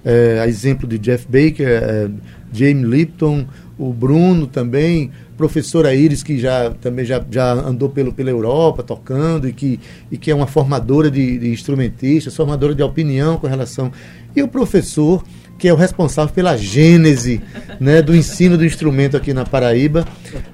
É, 0.02 0.40
a 0.40 0.48
exemplo 0.48 0.88
de 0.88 0.96
Jeff 0.96 1.26
Baker, 1.26 1.68
é, 1.68 2.10
Jamie 2.50 2.82
Lipton, 2.82 3.46
o 3.76 3.92
Bruno 3.92 4.46
também, 4.46 5.10
professora 5.40 5.94
Iris 5.94 6.22
que 6.22 6.38
já 6.38 6.68
também 6.82 7.02
já, 7.02 7.24
já 7.30 7.54
andou 7.54 7.88
pelo, 7.88 8.12
pela 8.12 8.28
Europa 8.28 8.82
tocando 8.82 9.48
e 9.48 9.54
que, 9.54 9.80
e 10.12 10.18
que 10.18 10.30
é 10.30 10.34
uma 10.34 10.46
formadora 10.46 11.10
de, 11.10 11.38
de 11.38 11.48
instrumentistas, 11.50 12.36
formadora 12.36 12.74
de 12.74 12.82
opinião 12.82 13.38
com 13.38 13.46
relação 13.46 13.90
e 14.36 14.42
o 14.42 14.48
professor 14.48 15.24
que 15.58 15.66
é 15.66 15.72
o 15.72 15.76
responsável 15.76 16.34
pela 16.34 16.56
gênese 16.58 17.40
né, 17.78 18.02
do 18.02 18.14
ensino 18.14 18.58
do 18.58 18.64
instrumento 18.64 19.16
aqui 19.16 19.32
na 19.32 19.44
Paraíba. 19.44 20.06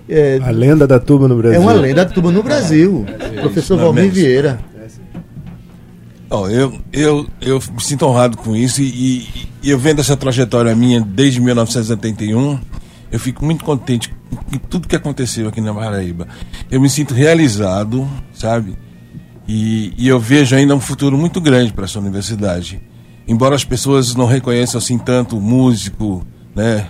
É, 0.09 0.39
a 0.43 0.51
lenda 0.51 0.87
da 0.87 0.99
tuba 0.99 1.29
no 1.29 1.37
Brasil. 1.37 1.61
É 1.61 1.63
uma 1.63 1.73
lenda 1.73 2.05
da 2.05 2.11
tuba 2.13 2.33
no 2.33 2.43
Brasil. 2.43 3.05
É, 3.09 3.41
professor 3.41 3.79
Valmir 3.79 4.11
Vieira. 4.11 4.59
Oh, 6.29 6.49
eu, 6.49 6.77
eu, 6.93 7.27
eu 7.41 7.63
me 7.73 7.81
sinto 7.81 8.05
honrado 8.05 8.37
com 8.37 8.57
isso 8.57 8.83
e, 8.83 9.29
e, 9.63 9.71
eu 9.71 9.79
vendo 9.79 10.01
essa 10.01 10.17
trajetória 10.17 10.75
minha 10.75 11.01
desde 11.01 11.41
1971, 11.41 12.59
eu 13.13 13.21
fico 13.21 13.45
muito 13.45 13.65
contente 13.65 14.13
com 14.31 14.59
tudo 14.59 14.89
que 14.89 14.97
aconteceu 14.97 15.49
aqui 15.49 15.61
na 15.61 15.75
Paraíba. 15.75 16.27
Eu 16.71 16.81
me 16.81 16.89
sinto 16.91 17.15
realizado, 17.15 18.09
sabe? 18.35 18.77
E, 19.49 19.93
e 19.97 20.09
eu 20.09 20.19
vejo 20.19 20.57
ainda 20.57 20.75
um 20.75 20.81
futuro 20.81 21.17
muito 21.17 21.41
grande 21.41 21.73
para 21.73 21.85
essa 21.85 21.99
universidade. 21.99 22.81
Embora 23.29 23.55
as 23.55 23.65
pessoas 23.65 24.15
não 24.15 24.27
reconheçam 24.27 24.79
assim 24.79 24.99
tanto 24.99 25.41
músico, 25.41 26.27
né, 26.55 26.87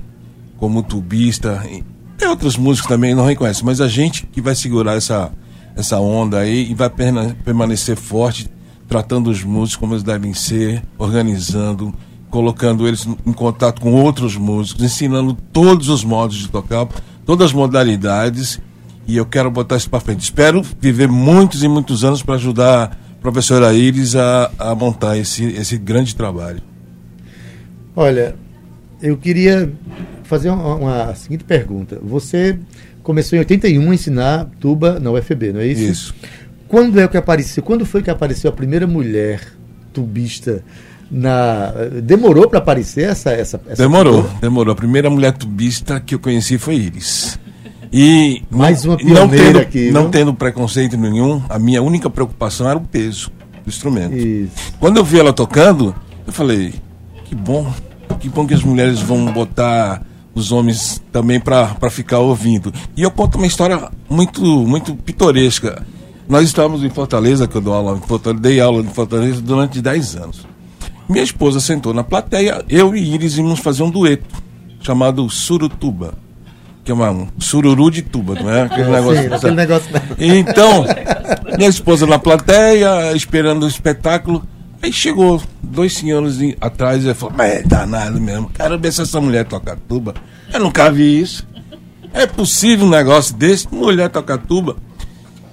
como 0.58 0.82
tubista, 0.82 1.62
e 1.70 1.84
outros 2.26 2.56
músicos 2.56 2.88
também 2.88 3.14
não 3.14 3.26
reconhecem, 3.26 3.64
mas 3.64 3.80
a 3.80 3.88
gente 3.88 4.26
que 4.26 4.40
vai 4.40 4.54
segurar 4.54 4.94
essa, 4.94 5.30
essa 5.74 5.98
onda 5.98 6.38
aí 6.38 6.70
e 6.70 6.74
vai 6.74 6.90
permanecer 6.90 7.96
forte, 7.96 8.50
tratando 8.88 9.30
os 9.30 9.42
músicos 9.42 9.76
como 9.76 9.94
eles 9.94 10.02
devem 10.02 10.32
ser, 10.32 10.82
organizando, 10.98 11.94
colocando 12.30 12.86
eles 12.86 13.06
em 13.24 13.32
contato 13.32 13.80
com 13.80 13.92
outros 13.92 14.36
músicos, 14.36 14.82
ensinando 14.82 15.34
todos 15.52 15.88
os 15.88 16.04
modos 16.04 16.36
de 16.36 16.48
tocar, 16.48 16.86
todas 17.26 17.46
as 17.46 17.52
modalidades 17.52 18.58
e 19.06 19.16
eu 19.16 19.26
quero 19.26 19.50
botar 19.50 19.76
isso 19.76 19.90
para 19.90 20.00
frente. 20.00 20.20
Espero 20.20 20.62
viver 20.80 21.08
muitos 21.08 21.62
e 21.62 21.68
muitos 21.68 22.04
anos 22.04 22.22
para 22.22 22.36
ajudar 22.36 22.98
a 23.18 23.20
professora 23.20 23.74
Iris 23.74 24.16
a, 24.16 24.50
a 24.58 24.74
montar 24.74 25.18
esse, 25.18 25.44
esse 25.44 25.76
grande 25.76 26.14
trabalho. 26.14 26.62
Olha, 27.94 28.34
eu 29.02 29.16
queria 29.16 29.70
fazer 30.24 30.50
uma, 30.50 30.74
uma, 30.74 31.14
seguinte 31.14 31.44
pergunta. 31.44 31.98
Você 32.02 32.58
começou 33.02 33.36
em 33.36 33.40
81 33.40 33.90
a 33.90 33.94
ensinar 33.94 34.50
tuba 34.60 34.98
na 34.98 35.10
UFB, 35.10 35.52
não 35.52 35.60
é 35.60 35.66
isso? 35.66 35.82
Isso. 35.82 36.14
Quando 36.68 36.98
é 36.98 37.06
que 37.06 37.16
apareceu? 37.16 37.62
Quando 37.62 37.86
foi 37.86 38.02
que 38.02 38.10
apareceu 38.10 38.50
a 38.50 38.52
primeira 38.52 38.86
mulher 38.86 39.40
tubista 39.92 40.64
na 41.10 41.72
demorou 42.02 42.48
para 42.48 42.58
aparecer 42.58 43.08
essa 43.08 43.30
essa, 43.30 43.60
essa 43.68 43.82
demorou 43.82 44.24
tuba? 44.24 44.38
demorou 44.40 44.72
a 44.72 44.76
primeira 44.76 45.08
mulher 45.08 45.32
tubista 45.32 46.00
que 46.00 46.14
eu 46.14 46.18
conheci 46.18 46.58
foi 46.58 46.76
Iris 46.76 47.38
e 47.92 48.42
mais 48.50 48.84
uma 48.84 48.96
não 49.02 49.28
tendo, 49.28 49.58
aqui, 49.58 49.90
não 49.90 50.10
tendo 50.10 50.34
preconceito 50.34 50.96
nenhum, 50.96 51.42
a 51.48 51.58
minha 51.58 51.82
única 51.82 52.10
preocupação 52.10 52.68
era 52.68 52.78
o 52.78 52.82
peso 52.82 53.30
do 53.64 53.68
instrumento. 53.68 54.14
Isso. 54.14 54.52
Quando 54.78 54.96
eu 54.96 55.04
vi 55.04 55.18
ela 55.18 55.32
tocando, 55.32 55.94
eu 56.26 56.32
falei: 56.32 56.74
que 57.24 57.34
bom, 57.34 57.72
que 58.20 58.28
bom 58.28 58.46
que 58.46 58.54
as 58.54 58.62
mulheres 58.62 59.00
vão 59.00 59.26
botar 59.26 60.02
os 60.34 60.52
homens 60.52 61.02
também 61.12 61.40
para 61.40 61.90
ficar 61.90 62.18
ouvindo. 62.18 62.72
E 62.96 63.02
eu 63.02 63.10
conto 63.10 63.38
uma 63.38 63.46
história 63.46 63.88
muito 64.08 64.42
muito 64.42 64.94
pitoresca. 64.94 65.86
Nós 66.28 66.44
estávamos 66.44 66.82
em 66.82 66.90
Fortaleza, 66.90 67.46
que 67.46 67.56
eu 67.56 67.60
dou 67.60 67.72
aula 67.72 67.96
em 67.96 68.06
Fortaleza, 68.06 68.42
dei 68.42 68.60
aula 68.60 68.82
em 68.82 68.88
Fortaleza 68.88 69.40
durante 69.40 69.80
10 69.80 70.16
anos. 70.16 70.46
Minha 71.08 71.22
esposa 71.22 71.60
sentou 71.60 71.94
na 71.94 72.02
plateia, 72.02 72.64
eu 72.68 72.94
e 72.94 73.14
Iris 73.14 73.38
íamos 73.38 73.60
fazer 73.60 73.82
um 73.82 73.90
dueto 73.90 74.42
chamado 74.80 75.28
Surutuba 75.30 76.14
que 76.86 76.92
é 76.92 76.94
uma, 76.94 77.10
um 77.10 77.26
sururu 77.40 77.90
de 77.90 78.00
tuba, 78.00 78.36
não 78.36 78.48
é? 78.48 78.62
Aquele 78.62 78.88
negócio. 78.88 79.20
Sim, 79.20 79.34
aquele 79.34 79.54
negócio. 79.56 79.90
Então, 80.20 80.84
minha 81.58 81.68
esposa 81.68 82.06
na 82.06 82.16
plateia, 82.16 83.12
esperando 83.12 83.64
o 83.64 83.68
espetáculo. 83.68 84.46
Aí 84.80 84.92
chegou 84.92 85.42
dois 85.60 85.94
senhores 85.94 86.38
atrás 86.60 87.04
e 87.04 87.12
falou, 87.12 87.34
mas 87.36 87.54
é 87.54 87.62
danado 87.62 88.20
mesmo, 88.20 88.48
quero 88.50 88.78
ver 88.78 88.92
se 88.92 89.02
essa 89.02 89.20
mulher 89.20 89.44
toca 89.46 89.76
tuba. 89.88 90.14
Eu 90.52 90.60
nunca 90.60 90.88
vi 90.88 91.20
isso. 91.20 91.44
É 92.12 92.24
possível 92.24 92.86
um 92.86 92.90
negócio 92.90 93.34
desse? 93.34 93.66
Mulher 93.74 94.08
toca 94.08 94.38
tuba. 94.38 94.76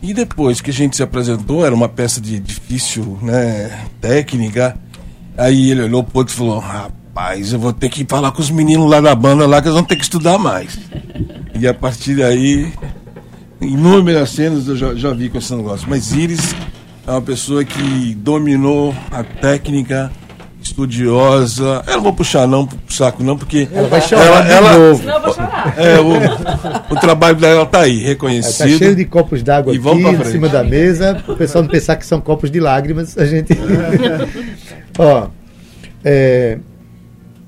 E 0.04 0.13
depois 0.13 0.62
que 0.62 0.70
a 0.70 0.74
gente 0.74 0.96
se 0.96 1.02
apresentou, 1.02 1.66
era 1.66 1.74
uma 1.74 1.89
peça 1.89 2.22
de 2.22 2.39
difícil 2.39 3.18
né, 3.24 3.86
técnica. 4.00 4.78
Aí 5.38 5.72
ele 5.72 5.84
olhou 5.84 6.04
pro 6.04 6.19
outro 6.19 6.34
e 6.34 6.38
falou, 6.38 6.60
rapaz 6.60 7.04
eu 7.54 7.60
vou 7.60 7.72
ter 7.72 7.89
que 7.89 8.06
falar 8.06 8.32
com 8.32 8.41
os 8.41 8.50
meninos 8.50 8.89
lá 8.89 9.00
da 9.00 9.13
banda 9.13 9.46
lá 9.46 9.62
que 9.62 9.67
eles 9.67 9.76
vão 9.76 9.84
ter 9.84 9.96
que 9.96 10.04
estudar 10.04 10.38
mais. 10.38 10.80
E 11.54 11.67
a 11.67 11.74
partir 11.74 12.15
daí, 12.15 12.72
inúmeras 13.62 14.32
cenas 14.32 14.67
eu 14.67 14.76
já, 14.76 14.96
já 14.96 15.13
vi 15.13 15.30
com 15.30 15.38
esse 15.38 15.54
negócio. 15.56 15.88
Mas 15.89 16.12
Iris 16.12 16.56
é 17.06 17.12
uma 17.12 17.22
pessoa 17.22 17.63
que 17.63 18.15
dominou 18.15 18.96
a 19.12 19.24
técnica, 19.24 20.12
estudiosa. 20.74 21.84
Eu 21.88 21.96
não 21.96 22.04
vou 22.04 22.14
puxar 22.14 22.48
não 22.48 22.66
pro 22.66 22.94
saco 22.94 23.24
não, 23.24 23.38
porque 23.38 23.68
ela 23.72 23.88
vai 23.88 24.02
chorar 24.02 24.26
ela, 24.26 24.48
ela, 24.48 24.78
novo. 24.78 25.04
Não, 25.04 25.22
vou 25.22 25.34
chorar. 25.34 25.76
É, 25.78 26.00
o, 26.00 26.94
o 26.94 27.00
trabalho 27.00 27.38
dela 27.38 27.66
tá 27.66 27.82
aí, 27.82 28.00
reconhecido. 28.00 28.72
Tá 28.72 28.78
cheio 28.78 28.96
de 28.96 29.06
copos 29.06 29.44
d'água 29.44 29.74
aqui 29.74 29.88
em 29.88 30.26
cima 30.26 30.50
da 30.50 30.64
mesa, 30.64 31.24
o 31.28 31.36
pessoal 31.36 31.64
não 31.64 31.70
pensar 31.70 31.96
que 31.96 32.06
são 32.06 32.20
copos 32.20 32.50
de 32.50 32.60
lágrimas, 32.60 33.18
a 33.18 33.26
gente 33.26 33.54
Ó, 34.98 35.28
é, 36.04 36.58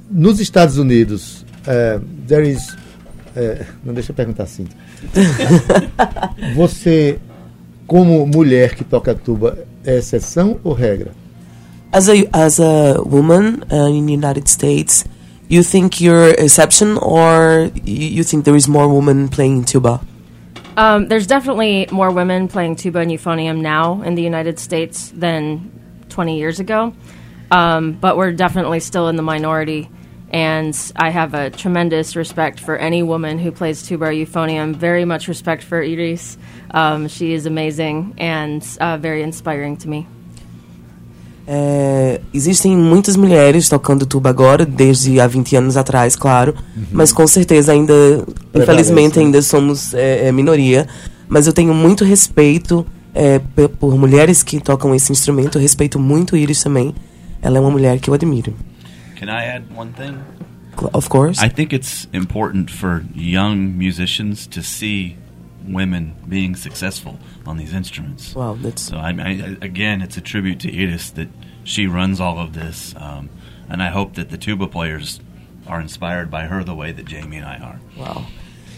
nos 0.09 0.39
Estados 0.39 0.77
Unidos, 0.77 1.45
uh, 1.67 1.99
there 2.27 2.47
is. 2.47 2.69
Uh, 3.35 3.65
não 3.83 3.93
deixa 3.93 4.11
eu 4.11 4.15
perguntar 4.15 4.43
assim. 4.43 4.65
Você, 6.55 7.19
como 7.85 8.25
mulher 8.25 8.75
que 8.75 8.83
toca 8.83 9.13
tuba, 9.13 9.57
é 9.83 9.97
exceção 9.97 10.57
ou 10.63 10.73
regra? 10.73 11.11
As 11.93 12.09
a 12.09 12.25
as 12.33 12.59
a 12.59 13.01
woman 13.03 13.63
uh, 13.71 13.87
in 13.87 14.05
the 14.05 14.11
United 14.13 14.47
States, 14.47 15.05
you 15.47 15.63
think 15.63 16.01
you're 16.01 16.29
exception 16.29 16.97
or 16.97 17.71
you, 17.83 18.07
you 18.07 18.23
think 18.23 18.45
there 18.45 18.55
is 18.55 18.67
more 18.67 18.93
women 18.93 19.29
playing 19.29 19.65
tuba? 19.65 20.01
Um, 20.77 21.07
there's 21.07 21.27
definitely 21.27 21.87
more 21.91 22.11
women 22.11 22.47
playing 22.47 22.75
tuba 22.75 22.99
and 22.99 23.11
euphonium 23.11 23.61
now 23.61 24.01
in 24.01 24.15
the 24.15 24.21
United 24.21 24.59
States 24.59 25.09
than 25.11 25.71
20 26.09 26.37
years 26.37 26.59
ago, 26.59 26.93
um, 27.49 27.93
but 27.93 28.17
we're 28.17 28.33
definitely 28.33 28.81
still 28.81 29.07
in 29.07 29.15
the 29.15 29.23
minority. 29.23 29.89
And 30.31 30.75
I 30.97 31.11
have 31.11 31.33
a 31.33 31.49
tremendous 31.49 32.17
respect 32.17 32.59
for 32.59 32.75
any 32.75 33.03
woman 33.03 33.39
who 33.39 33.51
plays 33.51 33.83
tuba 33.83 34.05
or 34.05 34.11
euphonium. 34.11 34.75
Very 34.75 35.05
much 35.05 35.29
respect 35.29 35.63
for 35.63 35.81
Iris. 35.81 36.37
Um, 36.71 37.07
she 37.07 37.31
is 37.33 37.45
amazing 37.45 38.15
and 38.17 38.65
uh, 38.81 38.97
very 38.97 39.21
inspiring 39.21 39.77
to 39.77 39.87
me. 39.87 40.07
É, 41.47 42.21
existem 42.33 42.75
muitas 42.75 43.15
mulheres 43.15 43.69
tocando 43.69 44.05
tuba 44.05 44.29
agora, 44.29 44.65
desde 44.65 45.19
há 45.19 45.27
20 45.27 45.55
anos 45.57 45.77
atrás, 45.77 46.15
claro, 46.15 46.55
uhum. 46.75 46.83
mas 46.91 47.11
com 47.11 47.27
certeza 47.27 47.71
ainda, 47.71 47.93
infelizmente, 48.53 49.19
ainda 49.19 49.41
somos 49.41 49.93
é, 49.93 50.27
é, 50.27 50.31
minoria. 50.31 50.87
Mas 51.27 51.47
eu 51.47 51.53
tenho 51.53 51.73
muito 51.73 52.03
respeito 52.03 52.85
é, 53.13 53.39
por 53.79 53.97
mulheres 53.97 54.43
que 54.43 54.59
tocam 54.59 54.93
esse 54.95 55.11
instrumento, 55.11 55.57
eu 55.57 55.61
respeito 55.61 55.99
muito 55.99 56.35
Iris 56.35 56.63
também. 56.63 56.93
Ela 57.41 57.57
é 57.57 57.61
uma 57.61 57.69
mulher 57.69 57.99
que 57.99 58.09
eu 58.09 58.13
admiro. 58.13 58.53
Can 59.19 59.27
I 59.27 59.55
add 59.55 59.65
one 59.75 59.91
thing? 59.91 60.15
Of 60.93 61.09
course. 61.09 61.43
I 61.43 61.49
think 61.49 61.73
it's 61.73 62.07
important 62.11 62.69
for 62.69 63.03
young 63.15 63.55
musicians 63.77 64.47
to 64.47 64.61
see 64.61 65.15
women 65.67 66.15
being 66.27 66.55
successful 66.55 67.17
on 67.45 67.57
these 67.57 67.73
instruments. 67.73 68.35
Wow, 68.35 68.57
that's 68.59 68.81
so. 68.81 68.97
I, 68.97 69.09
I, 69.09 69.57
again, 69.61 70.01
it's 70.01 70.17
a 70.17 70.21
tribute 70.21 70.59
to 70.61 70.71
Edith 70.71 71.15
that 71.15 71.29
she 71.63 71.87
runs 71.87 72.19
all 72.19 72.39
of 72.39 72.53
this, 72.53 72.93
um, 72.97 73.29
and 73.69 73.81
I 73.81 73.89
hope 73.89 74.13
that 74.15 74.29
the 74.29 74.37
tuba 74.37 74.67
players 74.67 75.19
are 75.67 75.81
inspired 75.81 76.29
by 76.29 76.45
her 76.45 76.63
the 76.63 76.75
way 76.75 76.91
that 76.91 77.05
Jamie 77.05 77.37
and 77.37 77.45
I 77.45 77.57
are. 77.57 77.79
Wow. 77.97 78.25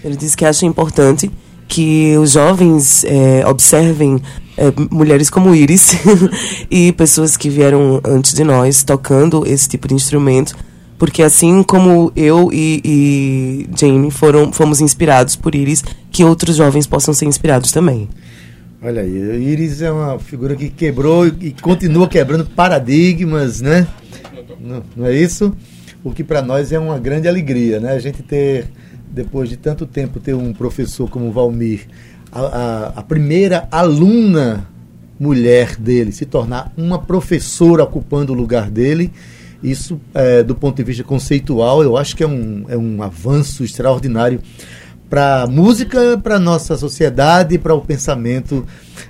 Ele 0.04 0.16
diz 0.16 0.36
que 0.36 0.46
acha 0.46 0.66
importante 0.66 1.32
que 1.68 2.18
os 2.18 2.32
jovens 2.32 3.04
é, 3.04 3.46
observem 3.46 4.22
é, 4.56 4.72
mulheres 4.90 5.30
como 5.30 5.54
Iris 5.54 5.96
e 6.72 6.92
pessoas 6.94 7.36
que 7.36 7.50
vieram 7.50 8.00
antes 8.06 8.34
de 8.34 8.44
nós 8.44 8.84
tocando 8.84 9.46
esse 9.46 9.68
tipo 9.68 9.88
de 9.88 9.94
instrumento, 9.94 10.56
porque 10.98 11.22
assim 11.22 11.64
como 11.64 12.12
eu 12.16 12.50
e, 12.52 12.82
e 12.84 13.70
Jamie 13.78 14.12
foram, 14.12 14.52
fomos 14.52 14.82
inspirados 14.82 15.36
por 15.36 15.54
Iris, 15.56 15.84
que 16.12 16.24
outros 16.24 16.56
jovens 16.56 16.88
possam 16.88 17.14
ser 17.14 17.26
inspirados 17.26 17.72
também. 17.72 18.10
Olha 18.82 19.02
aí, 19.02 19.52
Iris 19.52 19.82
é 19.82 19.92
uma 19.92 20.20
figura 20.20 20.56
que 20.56 20.70
quebrou 20.70 21.28
e 21.28 21.56
continua 21.62 22.08
quebrando 22.08 22.46
paradigmas, 22.46 23.60
né? 23.62 23.88
Não, 24.60 24.84
não 24.96 25.06
é 25.06 25.16
isso? 25.16 25.54
O 26.04 26.12
que 26.12 26.24
para 26.24 26.42
nós 26.42 26.72
é 26.72 26.80
uma 26.80 27.00
grande 27.00 27.28
alegria, 27.28 27.80
né? 27.80 27.94
A 27.94 28.00
gente 28.00 28.22
ter, 28.22 28.68
depois 29.10 29.50
de 29.50 29.58
tanto 29.58 29.86
tempo, 29.86 30.20
ter 30.20 30.36
um 30.36 30.54
professor 30.54 31.10
como 31.10 31.32
Valmir 31.32 31.88
a, 32.32 32.40
a, 32.40 32.88
a 33.00 33.04
primeira 33.04 33.68
aluna 33.72 34.68
mulher 35.20 35.76
dele 35.76 36.12
se 36.12 36.26
tornar 36.26 36.72
uma 36.78 37.00
professora 37.00 37.84
ocupando 37.84 38.34
o 38.34 38.36
lugar 38.36 38.70
dele. 38.70 39.12
Isso, 39.62 40.00
é, 40.14 40.44
do 40.44 40.54
ponto 40.54 40.76
de 40.76 40.84
vista 40.84 41.04
conceitual, 41.04 41.82
eu 41.82 41.98
acho 41.98 42.16
que 42.16 42.24
é 42.24 42.28
um, 42.28 42.66
é 42.70 42.78
um 42.78 43.02
avanço 43.02 43.64
extraordinário 43.64 44.40
para 45.10 45.44
a 45.44 45.48
música, 45.48 46.18
para 46.22 46.40
nossa 46.40 46.78
sociedade, 46.78 47.58
para 47.58 47.74
o 47.74 47.82
pensamento. 47.82 48.66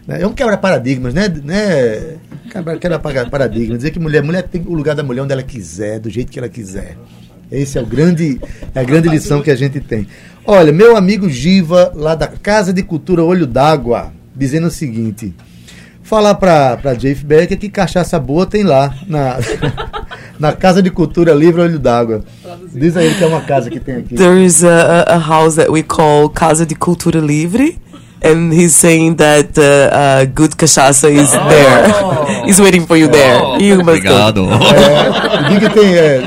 Né? 0.08 0.22
É 0.22 0.28
um 0.28 0.34
quebra 0.34 0.58
paradigmas, 0.58 1.14
né? 1.14 1.28
né? 1.44 2.18
Quebra, 2.52 2.78
quebra 2.78 3.00
paradigmas. 3.30 3.80
Dizer 3.80 3.92
que 3.92 4.00
mulher, 4.00 4.24
mulher 4.24 4.44
tem 4.44 4.64
o 4.66 4.74
lugar 4.74 4.96
da 4.96 5.04
mulher 5.04 5.22
onde 5.22 5.34
ela 5.34 5.44
quiser, 5.44 6.00
do 6.00 6.10
jeito 6.10 6.32
que 6.32 6.40
ela 6.40 6.50
quiser. 6.50 6.98
Esse 7.52 7.78
é 7.78 7.82
o 7.82 7.86
grande, 7.86 8.40
é 8.76 8.80
a 8.80 8.84
grande 8.84 9.08
lição 9.08 9.42
que 9.42 9.50
a 9.50 9.56
gente 9.56 9.80
tem. 9.80 10.08
Olha, 10.46 10.72
meu 10.72 10.96
amigo 10.96 11.30
Giva, 11.30 11.92
lá 11.96 12.14
da 12.14 12.28
Casa 12.28 12.74
de 12.74 12.84
Cultura 12.84 13.24
Olho 13.24 13.48
d'Água, 13.48 14.12
dizendo 14.36 14.68
o 14.68 14.72
seguinte: 14.72 15.34
falar 16.04 16.36
para 16.36 16.94
Jeff 16.94 17.26
Becker 17.26 17.58
que 17.58 17.70
cachaça 17.70 18.20
boa 18.20 18.46
tem 18.46 18.64
lá 18.64 18.94
na, 19.08 19.38
na 20.40 20.54
Casa 20.54 20.82
de 20.82 20.90
Cultura 20.90 21.34
Livre 21.34 21.62
Olho 21.62 21.80
d'Água. 21.80 22.24
Diz 22.74 22.96
aí 22.96 23.14
que 23.14 23.24
é 23.24 23.28
uma 23.28 23.42
casa 23.42 23.70
que 23.70 23.80
tem 23.80 23.98
aqui. 23.98 24.16
There 24.16 24.44
is 24.44 24.64
a, 24.64 25.04
a 25.08 25.18
house 25.18 25.56
that 25.56 25.70
we 25.70 25.84
call 25.84 26.30
Casa 26.30 26.66
de 26.66 26.76
Cultura 26.76 27.20
Livre. 27.20 27.80
And 28.24 28.52
he's 28.52 28.76
saying 28.76 29.18
that 29.18 29.58
uh, 29.60 29.64
uh, 29.94 30.26
good 30.26 30.58
cachaça 30.58 31.08
is 31.08 31.30
oh. 31.36 31.50
there. 31.50 32.46
he's 32.46 32.60
waiting 32.60 32.88
for 32.88 32.98
you 32.98 33.08
there. 33.08 33.40
Oh, 33.40 33.60
you 33.60 33.78
must 33.78 34.00
obrigado. 34.00 34.42
É, 34.74 35.50
diga 35.50 35.70
tem 35.70 35.96
é, 35.96 36.20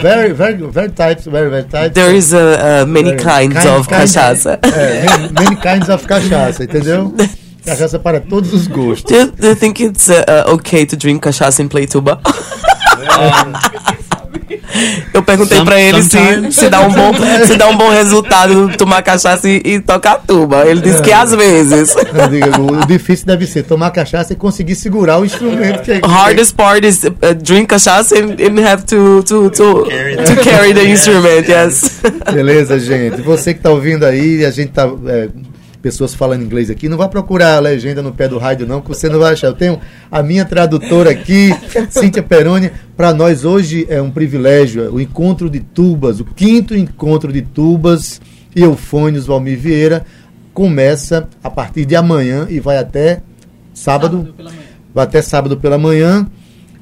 very, 0.00 0.32
very, 0.32 0.56
very 0.70 0.90
types, 0.90 1.26
very, 1.26 1.50
very 1.50 1.64
types. 1.64 1.92
There 1.92 2.16
is 2.16 2.32
uh, 2.32 2.38
uh 2.38 2.86
many 2.86 3.12
kinds 3.16 3.54
kind, 3.54 3.68
of 3.68 3.86
kind, 3.86 4.00
cachaça. 4.00 4.58
É, 4.62 5.04
many, 5.04 5.32
many 5.34 5.56
kinds 5.56 5.90
of 5.90 6.06
cachaça, 6.06 6.64
entendeu? 6.64 7.14
Cachaça 7.66 7.98
para 7.98 8.20
todos 8.20 8.52
os 8.54 8.68
gostos. 8.68 9.10
Do 9.10 9.14
you, 9.14 9.32
do 9.32 9.46
you 9.48 9.56
think 9.56 9.82
it's 9.82 10.08
uh, 10.08 10.24
uh, 10.28 10.54
okay 10.54 10.86
to 10.86 10.96
drink 10.96 11.20
cachaça 11.20 11.62
in 11.62 11.68
Playtuba? 11.68 12.20
Eu 15.12 15.22
perguntei 15.22 15.62
para 15.64 15.80
ele 15.80 16.02
se, 16.02 16.18
se, 16.52 16.68
dá 16.68 16.80
um 16.80 16.92
bom, 16.92 17.12
se 17.46 17.56
dá 17.56 17.68
um 17.68 17.76
bom 17.76 17.88
resultado 17.90 18.76
tomar 18.76 19.02
cachaça 19.02 19.48
e, 19.48 19.62
e 19.64 19.80
tocar 19.80 20.22
tuba. 20.26 20.66
Ele 20.66 20.80
disse 20.80 21.02
que 21.02 21.12
às 21.12 21.32
vezes. 21.32 21.94
o 21.94 22.86
difícil 22.86 23.26
deve 23.26 23.46
ser 23.46 23.62
tomar 23.62 23.90
cachaça 23.90 24.32
e 24.32 24.36
conseguir 24.36 24.74
segurar 24.74 25.18
o 25.18 25.24
instrumento. 25.24 25.82
Que 25.82 25.92
é, 25.92 26.00
Hardest 26.04 26.54
part 26.54 26.86
is 26.86 27.04
uh, 27.04 27.34
drink 27.42 27.66
cachaça 27.66 28.14
and, 28.16 28.36
and 28.40 28.60
have 28.60 28.84
to, 28.84 29.22
to, 29.22 29.50
to, 29.50 29.84
to 29.84 30.42
carry 30.42 30.74
the 30.74 30.84
instrument, 30.84 31.48
yes. 31.48 32.00
Beleza, 32.32 32.78
gente. 32.78 33.22
Você 33.22 33.54
que 33.54 33.60
está 33.60 33.70
ouvindo 33.70 34.04
aí, 34.04 34.44
a 34.44 34.50
gente 34.50 34.68
está 34.68 34.88
é, 35.06 35.28
pessoas 35.86 36.12
falando 36.12 36.42
inglês 36.42 36.68
aqui, 36.68 36.88
não 36.88 36.98
vá 36.98 37.06
procurar 37.06 37.54
a 37.54 37.60
legenda 37.60 38.02
no 38.02 38.12
pé 38.12 38.26
do 38.26 38.38
rádio, 38.38 38.66
não, 38.66 38.80
que 38.80 38.88
você 38.88 39.08
não 39.08 39.20
vai 39.20 39.34
achar. 39.34 39.46
Eu 39.46 39.54
tenho 39.54 39.78
a 40.10 40.20
minha 40.20 40.44
tradutora 40.44 41.12
aqui, 41.12 41.50
Cíntia 41.90 42.24
Peroni. 42.24 42.72
Para 42.96 43.14
nós 43.14 43.44
hoje 43.44 43.86
é 43.88 44.02
um 44.02 44.10
privilégio, 44.10 44.82
é 44.82 44.88
o 44.88 45.00
encontro 45.00 45.48
de 45.48 45.60
tubas, 45.60 46.18
o 46.18 46.24
quinto 46.24 46.74
encontro 46.74 47.32
de 47.32 47.40
tubas 47.40 48.20
e 48.54 48.62
eufônios 48.62 49.26
Valmir 49.26 49.56
Vieira 49.56 50.04
começa 50.52 51.28
a 51.40 51.48
partir 51.48 51.84
de 51.84 51.94
amanhã 51.94 52.48
e 52.50 52.58
vai 52.58 52.78
até 52.78 53.22
sábado, 53.72 54.34
sábado 54.36 54.54
vai 54.92 55.04
até 55.04 55.22
sábado 55.22 55.56
pela 55.56 55.78
manhã. 55.78 56.26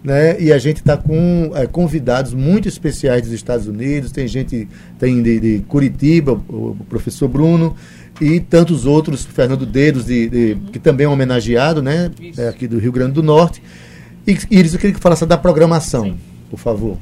Né? 0.03 0.38
E 0.38 0.53
a 0.53 0.59
gente 0.59 0.79
está 0.79 0.97
com 0.97 1.51
é, 1.55 1.67
convidados 1.67 2.33
muito 2.35 2.69
especiais 2.69 3.23
dos 3.23 3.33
Estados 3.33 3.67
Unidos, 3.67 4.12
tem 4.12 4.29
gente 4.29 4.69
tem 4.99 5.23
de, 5.23 5.40
de 5.40 5.59
Curitiba, 5.67 6.33
o, 6.47 6.77
o 6.79 6.87
professor 6.88 7.27
Bruno, 7.27 7.75
e 8.20 8.40
tantos 8.40 8.87
outros, 8.87 9.24
Fernando 9.24 9.66
Dedos, 9.66 10.07
de, 10.07 10.29
de 10.29 10.57
que 10.72 10.79
também 10.79 11.07
é 11.07 11.09
um 11.09 11.12
homenageado, 11.12 11.83
né? 11.83 12.11
É 12.37 12.48
aqui 12.48 12.68
do 12.68 12.79
Rio 12.79 12.92
Grande 12.92 13.12
do 13.12 13.22
Norte. 13.22 13.62
E 14.27 14.38
Iris, 14.50 14.72
eu 14.72 14.81
queria 14.81 14.94
que 14.94 15.00
falasse 15.00 15.27
da 15.27 15.37
programação, 15.37 16.05
Sim. 16.05 16.16
por 16.50 16.59
favor. 16.59 16.96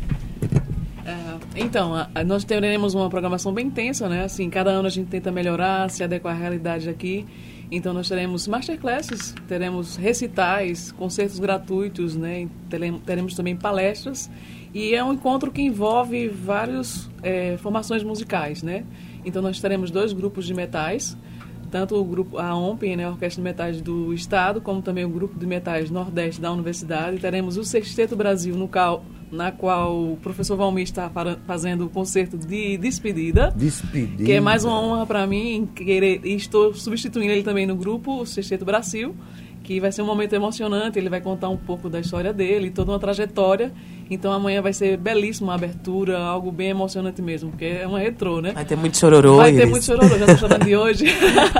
É, 1.05 1.17
então, 1.55 1.95
a, 1.95 2.25
nós 2.25 2.45
teremos 2.45 2.95
uma 2.95 3.09
programação 3.09 3.53
bem 3.53 3.67
intensa, 3.67 4.09
né? 4.09 4.25
Assim, 4.25 4.49
cada 4.51 4.71
ano 4.71 4.87
a 4.87 4.91
gente 4.91 5.09
tenta 5.09 5.31
melhorar, 5.31 5.91
se 5.91 6.03
adequar 6.03 6.35
à 6.35 6.39
realidade 6.39 6.89
aqui. 6.89 7.27
Então, 7.71 7.95
nós 7.95 8.09
teremos 8.09 8.47
masterclasses, 8.49 9.35
teremos 9.49 9.97
recitais, 9.97 10.93
concertos 10.93 11.39
gratuitos, 11.39 12.17
né? 12.17 12.49
Teremos 13.07 13.35
também 13.35 13.57
palestras. 13.57 14.29
E 14.75 14.95
é 14.95 15.05
um 15.05 15.13
encontro 15.13 15.51
que 15.51 15.61
envolve 15.61 16.29
várias 16.29 17.11
é, 17.23 17.57
formações 17.59 18.03
musicais, 18.03 18.63
né? 18.63 18.85
Então 19.25 19.43
nós 19.43 19.61
teremos 19.61 19.91
dois 19.91 20.13
grupos 20.13 20.47
de 20.47 20.55
metais, 20.55 21.17
tanto 21.71 21.97
o 21.97 22.05
grupo 22.05 22.39
a 22.39 22.55
OMP, 22.55 22.97
né, 22.97 23.05
a 23.05 23.11
Orquestra 23.11 23.43
de 23.43 23.45
Metais 23.45 23.81
do 23.81 24.13
Estado, 24.13 24.61
como 24.61 24.83
também 24.83 25.05
o 25.05 25.09
grupo 25.09 25.39
de 25.39 25.47
metais 25.47 25.91
Nordeste 25.91 26.41
da 26.41 26.53
Universidade. 26.53 27.19
Teremos 27.19 27.57
o 27.57 27.65
Sexteto 27.65 28.15
Brasil, 28.15 28.55
no 28.55 28.69
qual, 28.69 29.05
na 29.31 29.51
qual 29.51 30.13
o 30.13 30.17
professor 30.19 30.57
Valmir 30.57 30.85
está 30.85 31.11
fazendo 31.47 31.87
o 31.87 31.89
concerto 31.89 32.37
de 32.37 32.77
despedida. 32.77 33.53
Despedida. 33.57 34.25
Que 34.25 34.33
é 34.33 34.41
mais 34.41 34.65
uma 34.65 34.79
honra 34.79 35.07
para 35.07 35.27
mim, 35.27 35.67
querer, 35.75 36.21
e 36.25 36.35
estou 36.35 36.75
substituindo 36.75 37.33
ele 37.33 37.43
também 37.43 37.67
no 37.67 37.75
grupo, 37.75 38.21
o 38.21 38.27
Sexteto 38.27 38.67
Brasil 38.67 39.15
que 39.63 39.81
vai 39.81 39.93
ser 39.93 40.03
um 40.03 40.07
momento 40.07 40.33
emocionante. 40.33 40.99
Ele 40.99 41.09
vai 41.09 41.21
contar 41.21 41.49
um 41.49 41.57
pouco 41.57 41.89
da 41.89 42.01
história 42.01 42.33
dele, 42.33 42.71
toda 42.71 42.93
uma 42.93 42.99
trajetória. 42.99 43.73
Então 44.11 44.33
amanhã 44.33 44.61
vai 44.61 44.73
ser 44.73 44.97
belíssima 44.97 45.53
a 45.53 45.55
abertura, 45.55 46.19
algo 46.19 46.53
bem 46.53 46.69
emocionante 46.69 47.23
mesmo, 47.23 47.51
porque 47.51 47.65
é 47.65 47.87
uma 47.87 47.99
retrô, 47.99 48.41
né? 48.41 48.53
Vai 48.53 48.65
ter 48.65 48.77
muito 48.77 48.99
chororô. 48.99 49.37
Vai 49.37 49.53
ter 49.53 49.67
muito 49.67 49.85
chororô, 49.85 50.09
já 50.19 50.27
estou 50.27 50.37
chorando 50.37 50.65
de 50.65 50.77
hoje. 50.77 51.07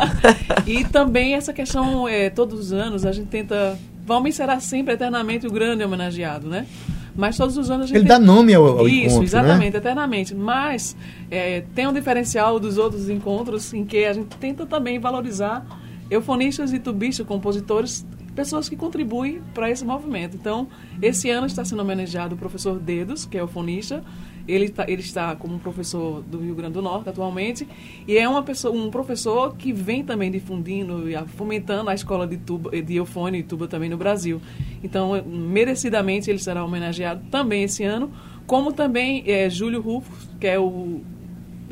e 0.67 0.85
também 0.85 1.35
essa 1.35 1.53
questão, 1.53 2.07
é, 2.07 2.29
todos 2.29 2.59
os 2.59 2.73
anos, 2.73 3.07
a 3.07 3.13
gente 3.13 3.29
tenta. 3.29 3.79
Valmir 4.05 4.33
será 4.33 4.59
sempre 4.59 4.95
eternamente 4.95 5.47
o 5.47 5.51
grande 5.51 5.85
homenageado, 5.85 6.49
né? 6.49 6.67
Mas 7.15 7.37
todos 7.37 7.57
os 7.57 7.71
anos 7.71 7.85
a 7.85 7.87
gente. 7.87 7.97
Ele 7.97 8.09
tem... 8.09 8.19
dá 8.19 8.19
nome 8.19 8.55
ao, 8.55 8.81
ao 8.81 8.89
Isso, 8.89 8.97
encontro. 8.99 9.19
Né? 9.19 9.25
exatamente, 9.25 9.73
né? 9.73 9.79
eternamente. 9.79 10.35
Mas 10.35 10.97
é, 11.31 11.63
tem 11.75 11.87
um 11.87 11.93
diferencial 11.93 12.59
dos 12.59 12.79
outros 12.79 13.09
encontros 13.09 13.73
em 13.73 13.85
que 13.85 14.05
a 14.05 14.13
gente 14.13 14.37
tenta 14.37 14.67
também 14.67 14.99
valorizar 14.99 15.65
eufonistas 16.13 16.73
e 16.73 16.79
tubistas, 16.79 17.27
compositores, 17.27 18.07
pessoas 18.35 18.69
que 18.69 18.77
contribuem 18.77 19.41
para 19.55 19.71
esse 19.71 19.85
movimento. 19.85 20.37
Então, 20.37 20.69
esse 21.01 21.31
ano 21.31 21.47
está 21.47 21.65
sendo 21.65 21.81
homenageado 21.81 22.35
o 22.35 22.39
professor 22.39 22.79
Dedos, 22.79 23.25
que 23.25 23.39
é 23.39 23.41
eufonista. 23.41 24.05
Ele, 24.47 24.69
tá, 24.69 24.85
ele 24.89 25.01
está 25.01 25.35
como 25.37 25.59
professor 25.59 26.21
do 26.23 26.39
Rio 26.39 26.55
Grande 26.55 26.75
do 26.75 26.83
Norte 26.83 27.09
atualmente 27.09 27.67
e 28.09 28.19
é 28.19 28.29
uma 28.29 28.43
pessoa, 28.43 28.75
um 28.77 28.91
professor 28.91 29.55
que 29.57 29.73
vem 29.73 30.03
também 30.03 30.33
difundindo 30.33 31.09
e 31.09 31.17
fomentando 31.29 31.89
a 31.89 31.95
escola 31.95 32.27
de, 32.27 32.39
tuba, 32.39 32.71
de 32.83 32.97
eufone 32.97 33.39
e 33.39 33.43
tuba 33.45 33.69
também 33.69 33.89
no 33.89 33.97
Brasil. 33.97 34.43
Então, 34.83 35.23
merecidamente, 35.25 36.29
ele 36.29 36.41
será 36.41 36.65
homenageado 36.65 37.23
também 37.31 37.63
esse 37.63 37.85
ano, 37.85 38.11
como 38.47 38.73
também 38.73 39.23
é, 39.27 39.49
Júlio 39.49 39.81
Rufo, 39.81 40.11
que 40.41 40.49
é 40.49 40.59
o 40.59 41.01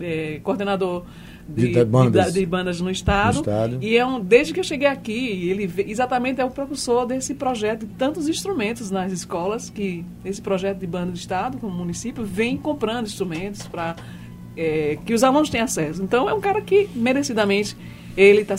é, 0.00 0.40
coordenador 0.42 1.05
de, 1.54 1.68
de, 1.68 1.84
bandas. 1.84 2.32
De, 2.32 2.40
de, 2.40 2.46
bandas 2.46 2.80
no 2.80 2.90
estado. 2.90 3.34
no 3.34 3.40
estado. 3.40 3.78
E 3.80 3.96
é 3.96 4.04
um, 4.04 4.20
desde 4.20 4.52
que 4.52 4.60
eu 4.60 4.64
cheguei 4.64 4.88
aqui, 4.88 5.48
ele 5.48 5.70
exatamente 5.90 6.40
é 6.40 6.44
o 6.44 6.50
propulsor 6.50 7.06
desse 7.06 7.34
projeto 7.34 7.86
de 7.86 7.94
tantos 7.94 8.28
instrumentos 8.28 8.90
nas 8.90 9.12
escolas, 9.12 9.70
que 9.70 10.04
esse 10.24 10.40
projeto 10.40 10.78
de 10.78 10.86
banda 10.86 11.12
do 11.12 11.16
estado, 11.16 11.58
como 11.58 11.74
município, 11.74 12.24
vem 12.24 12.56
comprando 12.56 13.06
instrumentos 13.06 13.66
para 13.66 13.96
é, 14.56 14.98
que 15.04 15.14
os 15.14 15.24
alunos 15.24 15.50
tenham 15.50 15.64
acesso. 15.64 16.02
Então 16.02 16.28
é 16.28 16.34
um 16.34 16.40
cara 16.40 16.60
que 16.60 16.88
merecidamente 16.94 17.76
ele 18.16 18.42
está 18.42 18.57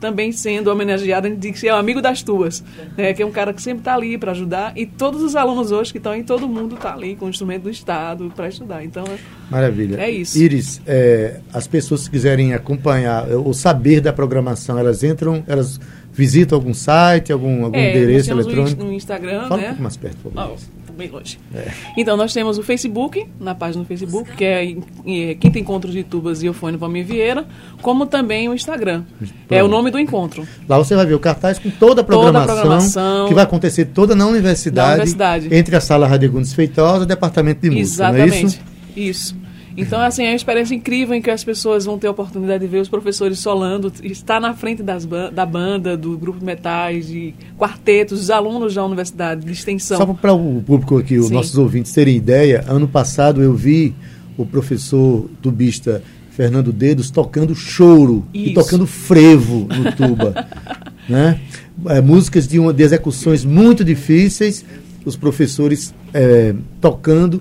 também 0.00 0.32
sendo 0.32 0.68
homenageado, 0.68 1.26
a 1.26 1.30
gente 1.30 1.40
diz 1.40 1.60
que 1.60 1.68
é 1.68 1.74
o 1.74 1.76
amigo 1.76 2.00
das 2.00 2.22
tuas, 2.22 2.64
né, 2.96 3.12
que 3.12 3.22
é 3.22 3.26
um 3.26 3.30
cara 3.30 3.52
que 3.52 3.62
sempre 3.62 3.80
está 3.80 3.94
ali 3.94 4.18
para 4.18 4.32
ajudar, 4.32 4.72
e 4.76 4.86
todos 4.86 5.22
os 5.22 5.36
alunos 5.36 5.70
hoje 5.72 5.92
que 5.92 5.98
estão 5.98 6.14
em 6.14 6.22
todo 6.22 6.48
mundo 6.48 6.74
está 6.74 6.94
ali 6.94 7.16
com 7.16 7.26
o 7.26 7.28
instrumento 7.28 7.64
do 7.64 7.70
Estado 7.70 8.32
para 8.34 8.48
estudar. 8.48 8.84
Então, 8.84 9.04
Maravilha. 9.50 10.00
É 10.00 10.10
isso. 10.10 10.38
Iris, 10.38 10.80
é, 10.86 11.40
as 11.52 11.66
pessoas 11.66 12.04
que 12.04 12.10
quiserem 12.10 12.54
acompanhar 12.54 13.28
ou 13.30 13.52
saber 13.52 14.00
da 14.00 14.12
programação, 14.12 14.78
elas 14.78 15.02
entram, 15.04 15.44
elas 15.46 15.80
visitam 16.12 16.56
algum 16.56 16.72
site, 16.72 17.32
algum, 17.32 17.64
algum 17.64 17.76
é, 17.76 17.90
endereço 17.90 18.30
eletrônico? 18.30 18.84
no 18.84 18.92
Instagram, 18.92 19.48
Fala 19.48 19.60
né? 19.60 19.64
um 19.64 19.68
pouco 19.68 19.82
mais 19.82 19.96
perto, 19.96 20.16
por 20.18 20.32
favor. 20.32 20.56
Oh 20.58 20.83
bem 20.94 21.08
longe. 21.08 21.38
É. 21.54 21.70
Então, 21.96 22.16
nós 22.16 22.32
temos 22.32 22.58
o 22.58 22.62
Facebook, 22.62 23.26
na 23.40 23.54
página 23.54 23.82
do 23.82 23.86
Facebook, 23.86 24.34
que 24.36 24.44
é, 24.44 24.64
é 25.06 25.34
Quinta 25.34 25.58
Encontros 25.58 25.92
de 25.92 26.02
Tubas 26.02 26.42
e 26.42 26.46
Eufônio 26.46 26.78
Valmir 26.78 27.04
Vieira, 27.04 27.46
como 27.82 28.06
também 28.06 28.48
o 28.48 28.54
Instagram. 28.54 29.04
Pronto. 29.18 29.34
É 29.50 29.62
o 29.62 29.68
nome 29.68 29.90
do 29.90 29.98
encontro. 29.98 30.46
Lá 30.68 30.78
você 30.78 30.94
vai 30.94 31.06
ver 31.06 31.14
o 31.14 31.20
cartaz 31.20 31.58
com 31.58 31.70
toda 31.70 32.00
a 32.00 32.04
programação, 32.04 32.46
toda 32.46 32.52
a 32.52 32.62
programação 32.62 33.28
que 33.28 33.34
vai 33.34 33.44
acontecer 33.44 33.86
toda 33.86 34.14
na 34.14 34.26
universidade, 34.26 34.94
universidade. 34.94 35.54
entre 35.54 35.76
a 35.76 35.80
Sala 35.80 36.06
Radegundes 36.06 36.52
Feitosa 36.52 37.00
e 37.00 37.02
o 37.02 37.06
Departamento 37.06 37.60
de 37.60 37.70
Música, 37.70 38.04
Exatamente. 38.08 38.36
É 38.36 38.40
isso? 38.40 38.60
Isso. 38.96 39.43
Então, 39.76 40.00
assim, 40.00 40.24
é 40.24 40.30
uma 40.30 40.36
experiência 40.36 40.74
incrível 40.74 41.14
em 41.14 41.22
que 41.22 41.30
as 41.30 41.42
pessoas 41.42 41.84
vão 41.84 41.98
ter 41.98 42.06
a 42.06 42.10
oportunidade 42.10 42.64
de 42.64 42.70
ver 42.70 42.80
os 42.80 42.88
professores 42.88 43.38
solando, 43.38 43.92
estar 44.02 44.40
na 44.40 44.54
frente 44.54 44.82
das 44.82 45.04
da 45.04 45.44
banda, 45.44 45.96
do 45.96 46.16
grupo 46.16 46.38
de 46.38 46.44
metais, 46.44 47.08
de 47.08 47.34
quartetos, 47.58 48.20
os 48.20 48.30
alunos 48.30 48.74
da 48.74 48.84
universidade, 48.84 49.44
de 49.44 49.52
extensão. 49.52 49.98
Só 49.98 50.06
para 50.06 50.32
o 50.32 50.62
público 50.62 50.98
aqui, 50.98 51.18
os 51.18 51.28
Sim. 51.28 51.34
nossos 51.34 51.58
ouvintes 51.58 51.92
terem 51.92 52.16
ideia, 52.16 52.64
ano 52.68 52.86
passado 52.86 53.42
eu 53.42 53.54
vi 53.54 53.94
o 54.36 54.46
professor 54.46 55.28
tubista 55.42 56.02
Fernando 56.30 56.72
Dedos 56.72 57.10
tocando 57.10 57.54
choro 57.54 58.24
Isso. 58.34 58.50
e 58.50 58.54
tocando 58.54 58.86
frevo 58.86 59.68
no 59.68 59.92
tuba. 59.92 60.46
né? 61.08 61.40
É, 61.86 62.00
músicas 62.00 62.48
de, 62.48 62.58
uma, 62.58 62.72
de 62.72 62.82
execuções 62.82 63.44
muito 63.44 63.84
difíceis, 63.84 64.64
os 65.04 65.16
professores 65.16 65.94
é, 66.12 66.54
tocando 66.80 67.40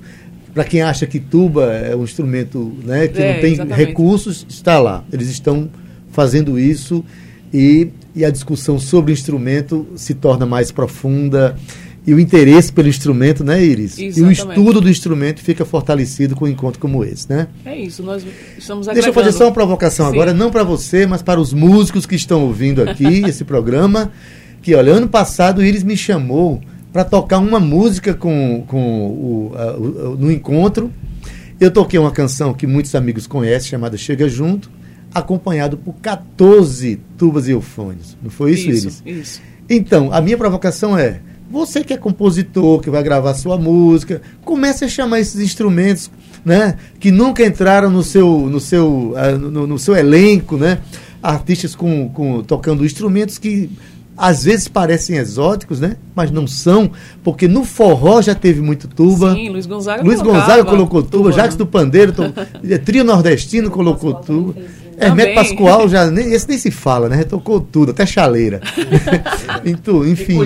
Para 0.53 0.63
quem 0.63 0.81
acha 0.81 1.05
que 1.07 1.19
tuba 1.19 1.73
é 1.73 1.95
um 1.95 2.03
instrumento 2.03 2.71
né, 2.83 3.07
que 3.07 3.21
É, 3.21 3.33
não 3.33 3.41
tem 3.41 3.53
exatamente. 3.53 3.87
recursos, 3.87 4.45
está 4.47 4.79
lá. 4.79 5.03
Eles 5.11 5.29
estão 5.29 5.69
fazendo 6.11 6.59
isso 6.59 7.03
e, 7.53 7.89
e 8.15 8.23
a 8.23 8.29
discussão 8.29 8.79
sobre 8.79 9.11
o 9.11 9.13
instrumento 9.13 9.87
se 9.95 10.13
torna 10.13 10.45
mais 10.45 10.71
profunda 10.71 11.55
e 12.05 12.13
o 12.13 12.19
interesse 12.19 12.71
pelo 12.71 12.87
instrumento, 12.89 13.43
né, 13.43 13.63
Iris? 13.63 13.97
E 13.97 14.03
o 14.03 14.07
Exatamente. 14.07 14.39
estudo 14.39 14.81
do 14.81 14.89
instrumento 14.89 15.39
fica 15.39 15.63
fortalecido 15.63 16.35
com 16.35 16.45
um 16.45 16.49
encontro 16.49 16.79
como 16.79 17.03
esse, 17.03 17.29
né? 17.29 17.47
É 17.65 17.77
isso, 17.79 18.03
nós 18.03 18.25
estamos 18.57 18.87
Deixa 18.87 19.07
eu 19.09 19.13
fazer 19.13 19.31
só 19.31 19.45
uma 19.45 19.53
provocação 19.53 20.07
Sim. 20.07 20.11
agora, 20.11 20.33
não 20.33 20.51
para 20.51 20.63
você, 20.63 21.07
mas 21.07 21.21
para 21.21 21.39
os 21.39 21.53
músicos 21.53 22.05
que 22.05 22.15
estão 22.15 22.43
ouvindo 22.43 22.83
aqui 22.83 23.23
esse 23.25 23.45
programa. 23.45 24.11
Que, 24.61 24.75
olha, 24.75 24.93
ano 24.93 25.07
passado 25.07 25.59
o 25.59 25.63
Iris 25.63 25.83
me 25.83 25.95
chamou 25.95 26.61
para 26.93 27.03
tocar 27.03 27.39
uma 27.39 27.59
música 27.59 28.13
com, 28.13 28.63
com 28.67 29.07
o, 29.07 29.51
a- 29.55 29.75
o- 29.75 30.15
no 30.17 30.31
encontro. 30.31 30.89
Eu 31.59 31.71
toquei 31.71 31.99
uma 31.99 32.11
canção 32.11 32.53
que 32.53 32.65
muitos 32.67 32.93
amigos 32.95 33.25
conhecem, 33.27 33.71
chamada 33.71 33.97
Chega 33.97 34.29
Junto, 34.29 34.69
acompanhado 35.13 35.75
por 35.77 35.93
14 35.95 36.99
tubas 37.17 37.47
e 37.47 37.51
eufônios. 37.51 38.15
Não 38.21 38.29
foi 38.29 38.51
isso, 38.53 38.67
Iris? 38.69 38.83
Isso, 38.85 39.03
isso. 39.05 39.41
Então, 39.69 40.11
a 40.11 40.21
minha 40.21 40.37
provocação 40.37 40.97
é: 40.97 41.19
você 41.49 41.83
que 41.83 41.93
é 41.93 41.97
compositor, 41.97 42.79
que 42.81 42.89
vai 42.89 43.01
gravar 43.03 43.33
sua 43.33 43.57
música, 43.57 44.21
comece 44.43 44.85
a 44.85 44.87
chamar 44.87 45.19
esses 45.19 45.39
instrumentos, 45.41 46.11
né, 46.43 46.75
que 46.99 47.11
nunca 47.11 47.45
entraram 47.45 47.89
no 47.89 48.03
seu, 48.03 48.49
no 48.49 48.59
seu, 48.59 49.13
ah, 49.15 49.31
no, 49.31 49.65
no 49.65 49.79
seu 49.79 49.95
elenco, 49.95 50.57
né, 50.57 50.79
artistas 51.21 51.73
com, 51.75 52.09
com 52.09 52.43
tocando 52.43 52.83
instrumentos 52.85 53.37
que 53.37 53.69
às 54.17 54.43
vezes 54.43 54.67
parecem 54.67 55.17
exóticos, 55.17 55.79
né, 55.79 55.95
mas 56.15 56.29
não 56.31 56.45
são, 56.45 56.91
porque 57.23 57.47
no 57.47 57.63
forró 57.63 58.21
já 58.21 58.35
teve 58.35 58.61
muito 58.61 58.87
tuba. 58.87 59.33
Sim, 59.33 59.49
Luiz 59.49 59.65
Gonzaga 59.65 60.03
Luiz 60.03 60.19
colocava 60.21 60.45
Gonzaga 60.45 60.65
colocou 60.65 61.01
tuba, 61.01 61.17
tuba, 61.17 61.31
Jacques 61.31 61.53
né? 61.55 61.57
do 61.57 61.67
Pandeiro, 61.67 62.11
to- 62.11 62.33
Trio 62.85 63.03
Nordestino 63.03 63.71
colocou 63.71 64.13
tuba. 64.13 64.53
Hermeto 64.95 65.33
Também. 65.33 65.35
Pascoal 65.35 65.89
já 65.89 66.09
nem, 66.09 66.33
esse 66.33 66.47
nem 66.47 66.57
se 66.57 66.69
fala, 66.69 67.09
né? 67.09 67.23
Tocou 67.23 67.59
tudo, 67.59 67.89
até 67.91 68.05
chaleira. 68.05 68.61
então, 69.65 70.07
enfim. 70.07 70.39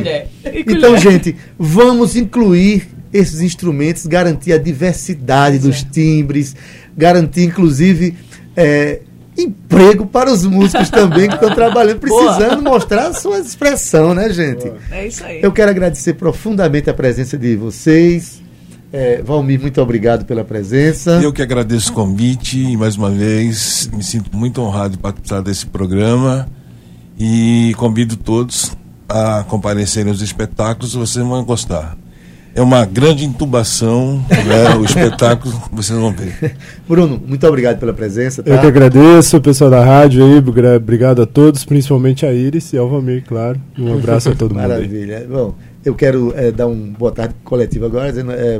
Então, 0.66 0.98
gente, 0.98 1.36
vamos 1.60 2.16
incluir 2.16 2.88
esses 3.12 3.42
instrumentos, 3.42 4.06
garantir 4.06 4.54
a 4.54 4.58
diversidade 4.58 5.60
dos 5.60 5.84
timbres, 5.84 6.56
garantir, 6.96 7.44
inclusive, 7.44 8.16
é, 8.56 9.02
emprego 9.38 10.06
para 10.06 10.32
os 10.32 10.44
músicos 10.44 10.90
também 10.90 11.28
que 11.30 11.36
estão 11.36 11.54
trabalhando, 11.54 12.00
precisando 12.00 12.62
mostrar 12.62 13.08
a 13.08 13.14
sua 13.14 13.40
expressão, 13.40 14.14
né, 14.14 14.30
gente? 14.32 14.72
É 14.92 15.08
isso 15.08 15.24
aí. 15.24 15.42
Eu 15.42 15.52
quero 15.52 15.70
agradecer 15.70 16.14
profundamente 16.14 16.90
a 16.90 16.94
presença 16.94 17.38
de 17.38 17.56
vocês. 17.56 18.42
É, 18.92 19.22
Valmir, 19.22 19.60
muito 19.60 19.82
obrigado 19.82 20.26
pela 20.26 20.44
presença. 20.44 21.20
Eu 21.22 21.34
que 21.34 21.42
agradeço 21.42 21.92
o 21.92 21.94
convite 21.94 22.58
e 22.58 22.78
mais 22.78 22.96
uma 22.96 23.12
vez 23.12 23.90
me 23.94 24.04
sinto 24.04 24.36
muito 24.36 24.62
honrado 24.62 24.92
de 24.92 24.98
participar 24.98 25.42
desse 25.42 25.66
programa 25.66 26.48
e 27.20 27.74
convido 27.78 28.16
todos 28.16 28.76
a 29.10 29.44
comparecerem 29.44 30.12
aos 30.12 30.22
espetáculos, 30.22 30.94
vocês 30.94 31.26
vão 31.26 31.44
gostar. 31.44 31.98
É 32.58 32.62
uma 32.64 32.84
grande 32.86 33.24
intubação, 33.24 34.26
né, 34.32 34.76
o 34.80 34.84
espetáculo, 34.84 35.54
vocês 35.72 35.96
vão 35.98 36.12
ver. 36.12 36.56
Bruno, 36.90 37.22
muito 37.24 37.46
obrigado 37.46 37.78
pela 37.78 37.94
presença. 37.94 38.42
Tá? 38.42 38.50
Eu 38.50 38.60
que 38.60 38.66
agradeço, 38.66 39.40
pessoal 39.40 39.70
da 39.70 39.86
rádio 39.86 40.26
aí, 40.26 40.76
obrigado 40.76 41.22
a 41.22 41.28
todos, 41.28 41.64
principalmente 41.64 42.26
a 42.26 42.34
Iris 42.34 42.74
e 42.74 42.78
ao 42.80 42.90
Valmir, 42.90 43.24
claro. 43.28 43.62
Um 43.78 43.94
abraço 43.94 44.30
a 44.30 44.36
todo 44.36 44.56
mundo 44.56 44.62
aí. 44.62 44.70
Maravilha. 44.70 45.28
Bom, 45.30 45.54
eu 45.86 45.94
quero 45.94 46.34
é, 46.36 46.52
dar 46.52 46.66
um 46.66 46.94
boa 46.94 47.12
tarde 47.12 47.36
coletivo 47.44 47.86
agora, 47.86 48.10
dizendo 48.10 48.32
é, 48.32 48.60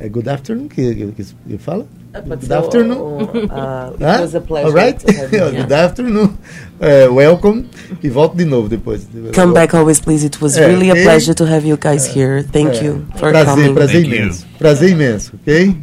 é 0.00 0.08
good 0.08 0.26
afternoon, 0.26 0.66
que, 0.66 0.94
que, 0.94 1.06
que, 1.12 1.24
que 1.46 1.58
fala? 1.58 1.86
Good 2.14 2.52
afternoon. 2.52 3.04
Uh, 3.50 3.92
it 3.98 4.20
was 4.20 4.34
a 4.34 4.40
pleasure. 4.40 4.68
All 4.68 4.72
right? 4.72 4.98
to 5.00 5.12
have 5.12 5.32
you. 5.32 5.50
good 5.62 5.72
afternoon. 5.72 6.38
É, 6.80 7.08
welcome. 7.12 7.66
E 8.02 8.08
volto 8.08 8.36
de 8.36 8.44
novo 8.44 8.68
depois. 8.68 9.06
Come 9.34 9.52
back 9.52 9.74
always, 9.74 10.00
please. 10.00 10.24
It 10.24 10.40
was 10.40 10.56
É, 10.56 10.66
really 10.66 10.90
a 10.90 10.94
pleasure 10.94 11.34
to 11.34 11.44
have 11.44 11.66
you 11.66 11.76
guys 11.76 12.06
here. 12.06 12.42
Thank 12.44 12.74
É, 12.76 12.84
you 12.84 13.06
for 13.16 13.30
prazer, 13.30 13.44
coming. 13.44 13.74
prazer 13.74 14.02
Thank 14.02 14.14
you. 14.14 14.22
imenso. 14.22 14.46
Prazer 14.58 14.90
imenso, 14.90 15.32
ok? 15.34 15.76